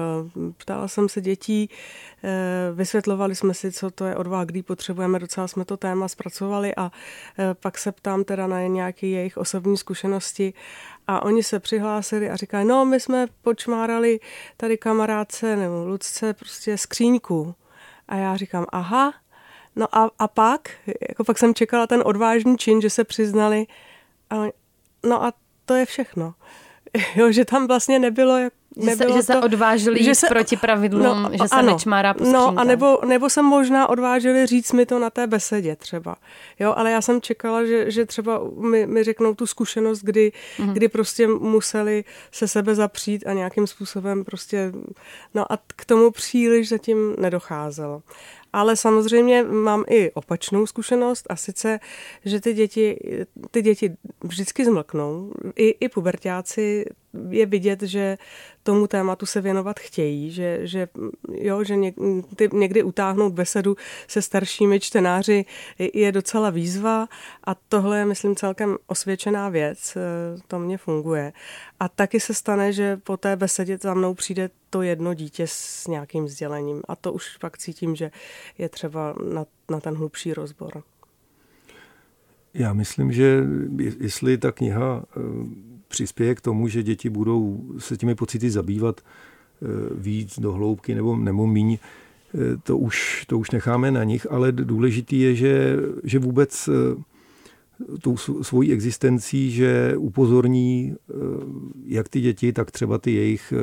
ptala 0.57 0.87
jsem 0.87 1.09
se 1.09 1.21
dětí, 1.21 1.69
eh, 2.23 2.71
vysvětlovali 2.73 3.35
jsme 3.35 3.53
si, 3.53 3.71
co 3.71 3.91
to 3.91 4.05
je 4.05 4.15
odvaha, 4.15 4.43
kdy 4.43 4.63
potřebujeme, 4.63 5.19
docela 5.19 5.47
jsme 5.47 5.65
to 5.65 5.77
téma 5.77 6.07
zpracovali 6.07 6.75
a 6.75 6.91
pak 7.59 7.77
se 7.77 7.91
ptám 7.91 8.23
teda 8.23 8.47
na 8.47 8.67
nějaké 8.67 9.07
jejich 9.07 9.37
osobní 9.37 9.77
zkušenosti 9.77 10.53
a 11.07 11.23
oni 11.23 11.43
se 11.43 11.59
přihlásili 11.59 12.29
a 12.29 12.35
říkali, 12.35 12.65
no 12.65 12.85
my 12.85 12.99
jsme 12.99 13.27
počmárali 13.41 14.19
tady 14.57 14.77
kamarádce 14.77 15.55
nebo 15.55 15.85
Lucce 15.85 16.33
prostě 16.33 16.77
skříňku 16.77 17.55
a 18.07 18.15
já 18.15 18.37
říkám, 18.37 18.65
aha, 18.69 19.13
no 19.75 19.97
a, 19.97 20.09
a 20.19 20.27
pak, 20.27 20.69
jako 21.09 21.23
pak 21.23 21.37
jsem 21.37 21.53
čekala 21.53 21.87
ten 21.87 22.01
odvážný 22.05 22.57
čin, 22.57 22.81
že 22.81 22.89
se 22.89 23.03
přiznali, 23.03 23.67
a, 24.29 24.35
no 25.05 25.23
a 25.23 25.33
to 25.65 25.73
je 25.73 25.85
všechno. 25.85 26.33
Jo, 27.15 27.31
že 27.31 27.45
tam 27.45 27.67
vlastně 27.67 27.99
nebylo, 27.99 28.37
jak 28.37 28.53
že 28.83 28.95
se, 28.95 29.13
že 29.13 29.23
se 29.23 29.39
odvážili 29.39 30.03
že 30.03 30.15
se, 30.15 30.27
proti 30.27 30.57
pravidlům, 30.57 31.03
no, 31.03 31.29
že 31.31 31.47
se 31.47 31.55
ano, 31.55 31.71
nečmárá 31.71 32.13
po 32.13 32.23
No 32.23 32.59
a 32.59 32.63
nebo, 32.63 32.99
nebo 33.05 33.29
se 33.29 33.41
možná 33.41 33.89
odvážili 33.89 34.45
říct 34.45 34.71
mi 34.71 34.85
to 34.85 34.99
na 34.99 35.09
té 35.09 35.27
besedě 35.27 35.75
třeba. 35.75 36.15
Jo, 36.59 36.73
ale 36.77 36.91
já 36.91 37.01
jsem 37.01 37.21
čekala, 37.21 37.65
že, 37.65 37.91
že 37.91 38.05
třeba 38.05 38.41
mi, 38.57 38.87
mi 38.87 39.03
řeknou 39.03 39.35
tu 39.35 39.47
zkušenost, 39.47 40.01
kdy, 40.01 40.31
mm-hmm. 40.57 40.73
kdy 40.73 40.87
prostě 40.87 41.27
museli 41.27 42.03
se 42.31 42.47
sebe 42.47 42.75
zapřít 42.75 43.27
a 43.27 43.33
nějakým 43.33 43.67
způsobem 43.67 44.25
prostě, 44.25 44.71
no 45.33 45.51
a 45.51 45.57
k 45.75 45.85
tomu 45.85 46.11
příliš 46.11 46.69
zatím 46.69 47.15
nedocházelo. 47.19 48.01
Ale 48.55 48.75
samozřejmě 48.75 49.43
mám 49.43 49.83
i 49.87 50.11
opačnou 50.11 50.65
zkušenost 50.65 51.25
a 51.29 51.35
sice, 51.35 51.79
že 52.25 52.41
ty 52.41 52.53
děti, 52.53 52.99
ty 53.51 53.61
děti 53.61 53.95
vždycky 54.23 54.65
zmlknou. 54.65 55.31
I, 55.55 55.69
i 55.69 55.89
pubertáci 55.89 56.85
je 57.29 57.45
vidět, 57.45 57.81
že 57.81 58.17
tomu 58.65 58.87
tématu 58.87 59.25
se 59.25 59.41
věnovat 59.41 59.79
chtějí, 59.79 60.31
že, 60.31 60.59
že, 60.61 60.87
jo, 61.31 61.63
že 61.63 61.75
ně, 61.75 61.93
ty, 62.35 62.49
někdy 62.53 62.83
utáhnout 62.83 63.33
besedu 63.33 63.77
se 64.07 64.21
staršími 64.21 64.79
čtenáři 64.79 65.45
je 65.93 66.11
docela 66.11 66.49
výzva 66.49 67.07
a 67.43 67.55
tohle 67.55 67.97
je, 67.97 68.05
myslím, 68.05 68.35
celkem 68.35 68.77
osvědčená 68.87 69.49
věc, 69.49 69.97
to 70.47 70.59
mně 70.59 70.77
funguje. 70.77 71.33
A 71.79 71.89
taky 71.89 72.19
se 72.19 72.33
stane, 72.33 72.73
že 72.73 72.97
po 72.97 73.17
té 73.17 73.35
besedě 73.35 73.77
za 73.81 73.93
mnou 73.93 74.13
přijde 74.13 74.49
to 74.69 74.81
jedno 74.81 75.13
dítě 75.13 75.47
s 75.47 75.87
nějakým 75.87 76.25
vzdělením 76.25 76.81
a 76.87 76.95
to 76.95 77.13
už 77.13 77.37
pak 77.37 77.57
cítím, 77.57 77.95
že 77.95 78.11
je 78.57 78.69
třeba 78.69 79.15
na, 79.33 79.45
na 79.69 79.79
ten 79.79 79.95
hlubší 79.95 80.33
rozbor. 80.33 80.83
Já 82.53 82.73
myslím, 82.73 83.11
že 83.11 83.43
jestli 83.99 84.37
ta 84.37 84.51
kniha 84.51 85.03
eh, 85.17 85.74
přispěje 85.95 86.35
k 86.35 86.41
tomu, 86.41 86.67
že 86.67 86.83
děti 86.83 87.09
budou 87.09 87.63
se 87.77 87.97
těmi 87.97 88.15
pocity 88.15 88.49
zabývat 88.49 89.01
eh, 89.01 89.65
víc 89.95 90.39
do 90.39 90.51
hloubky 90.51 90.95
nebo, 90.95 91.15
nebo 91.15 91.47
míň, 91.47 91.77
eh, 91.77 92.57
to 92.63 92.77
už, 92.77 93.25
to 93.27 93.39
už 93.39 93.51
necháme 93.51 93.91
na 93.91 94.03
nich, 94.03 94.27
ale 94.31 94.51
důležitý 94.51 95.19
je, 95.19 95.35
že, 95.35 95.77
že 96.03 96.19
vůbec 96.19 96.69
tou 98.01 98.17
svojí 98.17 98.73
existencí, 98.73 99.51
že 99.51 99.97
upozorní 99.97 100.95
jak 101.85 102.09
ty 102.09 102.21
děti, 102.21 102.53
tak 102.53 102.71
třeba 102.71 102.97
ty 102.97 103.11
jejich 103.11 103.53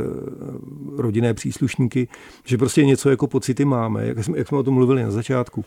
rodinné 0.97 1.35
příslušníky, 1.35 2.09
že 2.45 2.59
prostě 2.59 2.85
něco 2.85 3.11
jako 3.11 3.27
pocity 3.27 3.65
máme, 3.65 4.07
jak 4.07 4.25
jsme, 4.25 4.39
jak 4.39 4.49
jsme 4.49 4.59
o 4.59 4.63
tom 4.63 4.75
mluvili 4.75 5.03
na 5.03 5.11
začátku 5.11 5.65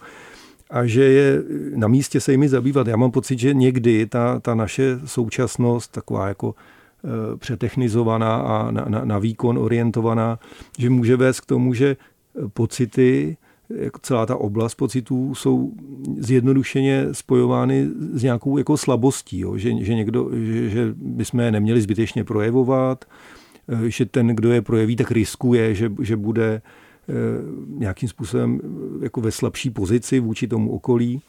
a 0.69 0.85
že 0.85 1.03
je 1.03 1.43
na 1.75 1.87
místě 1.87 2.19
se 2.19 2.31
jimi 2.31 2.49
zabývat. 2.49 2.87
Já 2.87 2.97
mám 2.97 3.11
pocit, 3.11 3.39
že 3.39 3.53
někdy 3.53 4.05
ta, 4.05 4.39
ta 4.39 4.55
naše 4.55 4.99
současnost, 5.05 5.91
taková 5.91 6.27
jako 6.27 6.55
e, 6.55 7.37
přetechnizovaná 7.37 8.35
a 8.35 8.71
na, 8.71 8.85
na, 8.87 9.05
na 9.05 9.19
výkon 9.19 9.57
orientovaná, 9.57 10.39
že 10.77 10.89
může 10.89 11.15
vést 11.15 11.39
k 11.39 11.45
tomu, 11.45 11.73
že 11.73 11.97
pocity, 12.53 13.37
jako 13.69 13.99
celá 13.99 14.25
ta 14.25 14.35
oblast 14.35 14.75
pocitů 14.75 15.35
jsou 15.35 15.71
zjednodušeně 16.17 17.07
spojovány 17.11 17.87
s 18.13 18.23
nějakou 18.23 18.57
jako 18.57 18.77
slabostí, 18.77 19.39
jo? 19.39 19.57
Že, 19.57 19.83
že, 19.83 19.95
někdo, 19.95 20.29
že, 20.33 20.69
že 20.69 20.93
bychom 20.95 21.39
je 21.39 21.51
neměli 21.51 21.81
zbytečně 21.81 22.23
projevovat, 22.23 23.05
že 23.87 24.05
ten, 24.05 24.27
kdo 24.27 24.51
je 24.51 24.61
projeví, 24.61 24.95
tak 24.95 25.11
riskuje, 25.11 25.75
že, 25.75 25.91
že 26.01 26.17
bude 26.17 26.61
Eh, 26.61 26.61
nějakým 27.67 28.09
způsobem 28.09 28.61
eh, 28.63 29.03
jako 29.03 29.21
ve 29.21 29.31
slabší 29.31 29.69
pozici 29.69 30.19
vůči 30.19 30.47
tomu 30.47 30.71
okolí. 30.71 31.21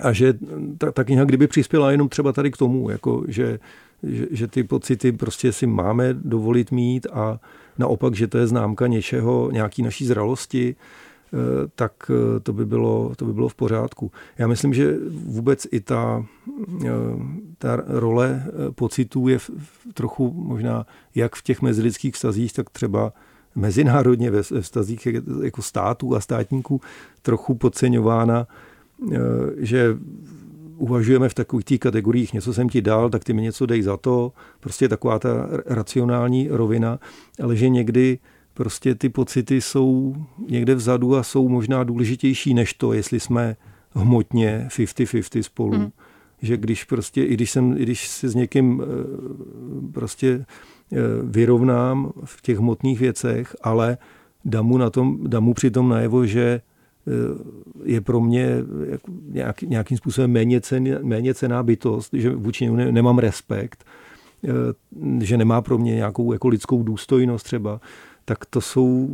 A 0.00 0.12
že 0.12 0.34
ta, 0.78 0.92
ta 0.92 1.04
kniha 1.04 1.24
kdyby 1.24 1.46
přispěla 1.46 1.90
jenom 1.90 2.08
třeba 2.08 2.32
tady 2.32 2.50
k 2.50 2.56
tomu, 2.56 2.90
jako 2.90 3.24
že, 3.28 3.58
že, 4.02 4.26
že 4.30 4.46
ty 4.46 4.64
pocity 4.64 5.12
prostě 5.12 5.52
si 5.52 5.66
máme 5.66 6.14
dovolit 6.14 6.70
mít 6.70 7.06
a 7.12 7.40
naopak, 7.78 8.14
že 8.14 8.26
to 8.26 8.38
je 8.38 8.46
známka 8.46 8.86
něčeho, 8.86 9.50
nějaký 9.52 9.82
naší 9.82 10.06
zralosti, 10.06 10.76
eh, 10.76 11.36
tak 11.74 12.10
to 12.42 12.52
by, 12.52 12.66
bylo, 12.66 13.12
to 13.16 13.24
by 13.24 13.32
bylo 13.32 13.48
v 13.48 13.54
pořádku. 13.54 14.12
Já 14.38 14.46
myslím, 14.46 14.74
že 14.74 14.94
vůbec 15.10 15.66
i 15.72 15.80
ta, 15.80 16.26
ta 17.58 17.82
role 17.86 18.46
pocitů 18.74 19.28
je 19.28 19.38
v, 19.38 19.50
v 19.58 19.94
trochu 19.94 20.32
možná 20.32 20.86
jak 21.14 21.34
v 21.34 21.42
těch 21.42 21.62
mezilidských 21.62 22.14
vztazích, 22.14 22.52
tak 22.52 22.70
třeba 22.70 23.12
mezinárodně 23.56 24.30
ve, 24.30 24.42
vztazích 24.42 25.08
jako 25.42 25.62
států 25.62 26.16
a 26.16 26.20
státníků 26.20 26.80
trochu 27.22 27.54
podceňována, 27.54 28.46
eh, 29.12 29.18
že 29.56 29.96
uvažujeme 30.76 31.28
v 31.28 31.34
takových 31.34 31.64
těch 31.64 31.80
kategoriích, 31.80 32.32
něco 32.32 32.54
jsem 32.54 32.68
ti 32.68 32.82
dal, 32.82 33.10
tak 33.10 33.24
ty 33.24 33.32
mi 33.32 33.42
něco 33.42 33.66
dej 33.66 33.82
za 33.82 33.96
to, 33.96 34.32
prostě 34.60 34.88
taková 34.88 35.18
ta 35.18 35.48
racionální 35.66 36.48
rovina, 36.50 36.98
ale 37.42 37.56
že 37.56 37.68
někdy 37.68 38.18
prostě 38.54 38.94
ty 38.94 39.08
pocity 39.08 39.60
jsou 39.60 40.16
někde 40.48 40.74
vzadu 40.74 41.16
a 41.16 41.22
jsou 41.22 41.48
možná 41.48 41.84
důležitější 41.84 42.54
než 42.54 42.74
to, 42.74 42.92
jestli 42.92 43.20
jsme 43.20 43.56
hmotně 43.94 44.66
50-50 44.68 45.40
spolu. 45.42 45.72
Hmm. 45.72 45.90
Že 46.42 46.56
když 46.56 46.84
prostě, 46.84 47.24
i 47.24 47.34
když, 47.34 47.50
jsem, 47.50 47.74
i 47.78 47.82
když 47.82 48.08
se 48.08 48.28
s 48.28 48.34
někým 48.34 48.82
eh, 48.82 49.92
prostě 49.92 50.44
vyrovnám 51.22 52.12
v 52.24 52.42
těch 52.42 52.58
hmotných 52.58 53.00
věcech, 53.00 53.56
ale 53.62 53.98
dám 54.44 54.66
mu, 54.66 54.78
na 54.78 54.90
tom, 54.90 55.18
dám 55.26 55.44
mu 55.44 55.54
přitom 55.54 55.88
najevo, 55.88 56.26
že 56.26 56.60
eh, 57.06 57.10
je 57.84 58.00
pro 58.00 58.20
mě 58.20 58.56
nějak, 59.28 59.62
nějakým 59.62 59.98
způsobem 59.98 60.30
méně, 60.30 60.60
cen, 60.60 60.98
méně 61.02 61.34
cená 61.34 61.62
bytost, 61.62 62.14
že 62.14 62.30
vůči 62.30 62.64
němu 62.64 62.76
nemám 62.76 63.18
respekt, 63.18 63.84
že 65.20 65.36
nemá 65.36 65.62
pro 65.62 65.78
mě 65.78 65.94
nějakou 65.94 66.32
jako 66.32 66.48
lidskou 66.48 66.82
důstojnost 66.82 67.44
třeba, 67.44 67.80
tak 68.24 68.46
to 68.46 68.60
jsou 68.60 69.08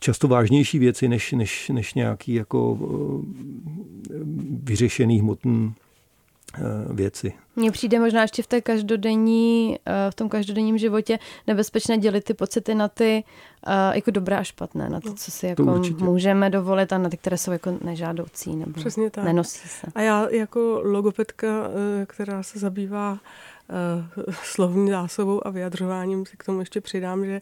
často 0.00 0.28
vážnější 0.28 0.78
věci 0.78 1.08
než, 1.08 1.32
než, 1.32 1.68
než 1.68 1.94
nějaký 1.94 2.34
jako 2.34 2.78
eh, 2.80 4.14
vyřešený 4.62 5.20
hmotný 5.20 5.72
eh, 5.76 5.87
věci. 6.90 7.32
Mně 7.56 7.70
přijde 7.70 7.98
možná 7.98 8.22
ještě 8.22 8.42
v 8.42 8.46
té 8.46 8.60
každodenní, 8.60 9.78
eh, 9.86 10.10
v 10.10 10.14
tom 10.14 10.28
každodenním 10.28 10.78
životě 10.78 11.18
nebezpečné 11.46 11.98
dělit 11.98 12.24
ty 12.24 12.34
pocity 12.34 12.74
na 12.74 12.88
ty 12.88 13.24
jako 13.92 14.10
dobré 14.10 14.36
a 14.38 14.44
špatné, 14.44 14.88
na 14.88 15.00
to, 15.00 15.14
co 15.14 15.30
si 15.30 15.46
jako 15.46 15.82
můžeme 15.98 16.50
dovolit 16.50 16.92
a 16.92 16.98
na 16.98 17.08
ty, 17.08 17.16
které 17.16 17.38
jsou 17.38 17.52
jako 17.52 17.78
nežádoucí 17.80 18.56
nebo 18.56 18.72
Přesně 18.72 19.10
tak. 19.10 19.24
nenosí 19.24 19.68
se. 19.68 19.86
A 19.94 20.00
já 20.00 20.28
jako 20.30 20.80
logopedka, 20.84 21.70
která 22.06 22.42
se 22.42 22.58
zabývá 22.58 23.18
Eh, 23.70 24.32
slovní 24.42 24.90
zásobou 24.90 25.46
a 25.46 25.50
vyjadřováním 25.50 26.26
si 26.26 26.36
k 26.36 26.44
tomu 26.44 26.60
ještě 26.60 26.80
přidám, 26.80 27.24
že 27.24 27.40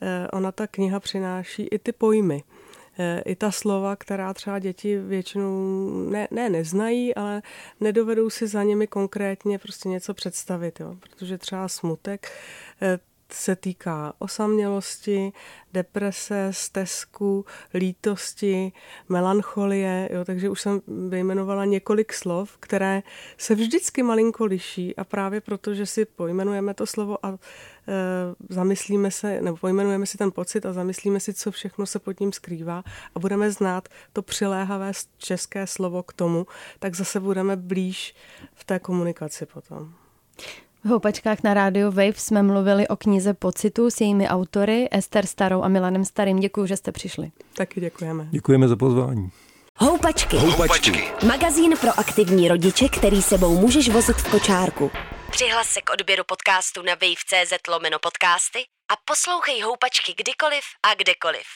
eh, 0.00 0.28
ona 0.32 0.52
ta 0.52 0.66
kniha 0.66 1.00
přináší 1.00 1.62
i 1.62 1.78
ty 1.78 1.92
pojmy 1.92 2.42
eh, 2.48 2.55
i 3.24 3.36
ta 3.36 3.50
slova, 3.50 3.96
která 3.96 4.34
třeba 4.34 4.58
děti 4.58 4.98
většinou 4.98 5.88
ne, 6.10 6.28
ne 6.30 6.50
neznají, 6.50 7.14
ale 7.14 7.42
nedovedou 7.80 8.30
si 8.30 8.46
za 8.46 8.62
nimi 8.62 8.86
konkrétně 8.86 9.58
prostě 9.58 9.88
něco 9.88 10.14
představit, 10.14 10.80
jo? 10.80 10.96
protože 11.00 11.38
třeba 11.38 11.68
smutek 11.68 12.30
se 13.32 13.56
týká 13.56 14.12
osamělosti, 14.18 15.32
deprese, 15.72 16.48
stesku, 16.50 17.44
lítosti, 17.74 18.72
melancholie, 19.08 20.08
jo, 20.12 20.24
takže 20.24 20.48
už 20.48 20.60
jsem 20.60 20.80
vyjmenovala 21.08 21.64
několik 21.64 22.12
slov, 22.12 22.56
které 22.60 23.02
se 23.38 23.54
vždycky 23.54 24.02
malinko 24.02 24.44
liší 24.44 24.96
a 24.96 25.04
právě 25.04 25.40
proto, 25.40 25.74
že 25.74 25.86
si 25.86 26.04
pojmenujeme 26.04 26.74
to 26.74 26.86
slovo 26.86 27.26
a 27.26 27.28
e, 27.28 27.36
zamyslíme 28.48 29.10
se, 29.10 29.40
nebo 29.40 29.56
pojmenujeme 29.56 30.06
si 30.06 30.18
ten 30.18 30.32
pocit 30.32 30.66
a 30.66 30.72
zamyslíme 30.72 31.20
si, 31.20 31.34
co 31.34 31.50
všechno 31.50 31.86
se 31.86 31.98
pod 31.98 32.20
ním 32.20 32.32
skrývá 32.32 32.84
a 33.14 33.18
budeme 33.18 33.50
znát 33.50 33.88
to 34.12 34.22
přiléhavé 34.22 34.92
české 35.18 35.66
slovo 35.66 36.02
k 36.02 36.12
tomu, 36.12 36.46
tak 36.78 36.94
zase 36.94 37.20
budeme 37.20 37.56
blíž 37.56 38.14
v 38.54 38.64
té 38.64 38.78
komunikaci 38.78 39.46
potom. 39.46 39.94
V 40.86 40.88
Houpačkách 40.88 41.42
na 41.42 41.54
rádio 41.54 41.90
Wave 41.90 42.12
jsme 42.16 42.42
mluvili 42.42 42.88
o 42.88 42.96
knize 42.96 43.34
Pocitu 43.34 43.90
s 43.90 44.00
jejími 44.00 44.28
autory 44.28 44.88
Ester 44.90 45.26
Starou 45.26 45.62
a 45.62 45.68
Milanem 45.68 46.04
Starým. 46.04 46.40
Děkuji, 46.40 46.66
že 46.66 46.76
jste 46.76 46.92
přišli. 46.92 47.30
Taky 47.54 47.80
děkujeme. 47.80 48.28
Děkujeme 48.30 48.68
za 48.68 48.76
pozvání. 48.76 49.30
Houpačky. 49.76 50.36
Houpačky. 50.36 51.04
Magazín 51.26 51.76
pro 51.80 51.98
aktivní 51.98 52.48
rodiče, 52.48 52.88
který 52.88 53.22
sebou 53.22 53.58
můžeš 53.58 53.88
vozit 53.88 54.16
v 54.16 54.30
kočárku. 54.30 54.90
Přihlas 55.30 55.66
se 55.66 55.80
k 55.80 55.92
odběru 55.92 56.24
podcastu 56.26 56.82
na 56.82 56.92
wave.cz 56.92 57.68
lomeno 57.68 57.98
podcasty 58.02 58.58
a 58.92 58.94
poslouchej 59.04 59.60
Houpačky 59.60 60.14
kdykoliv 60.18 60.64
a 60.82 60.94
kdekoliv. 60.94 61.46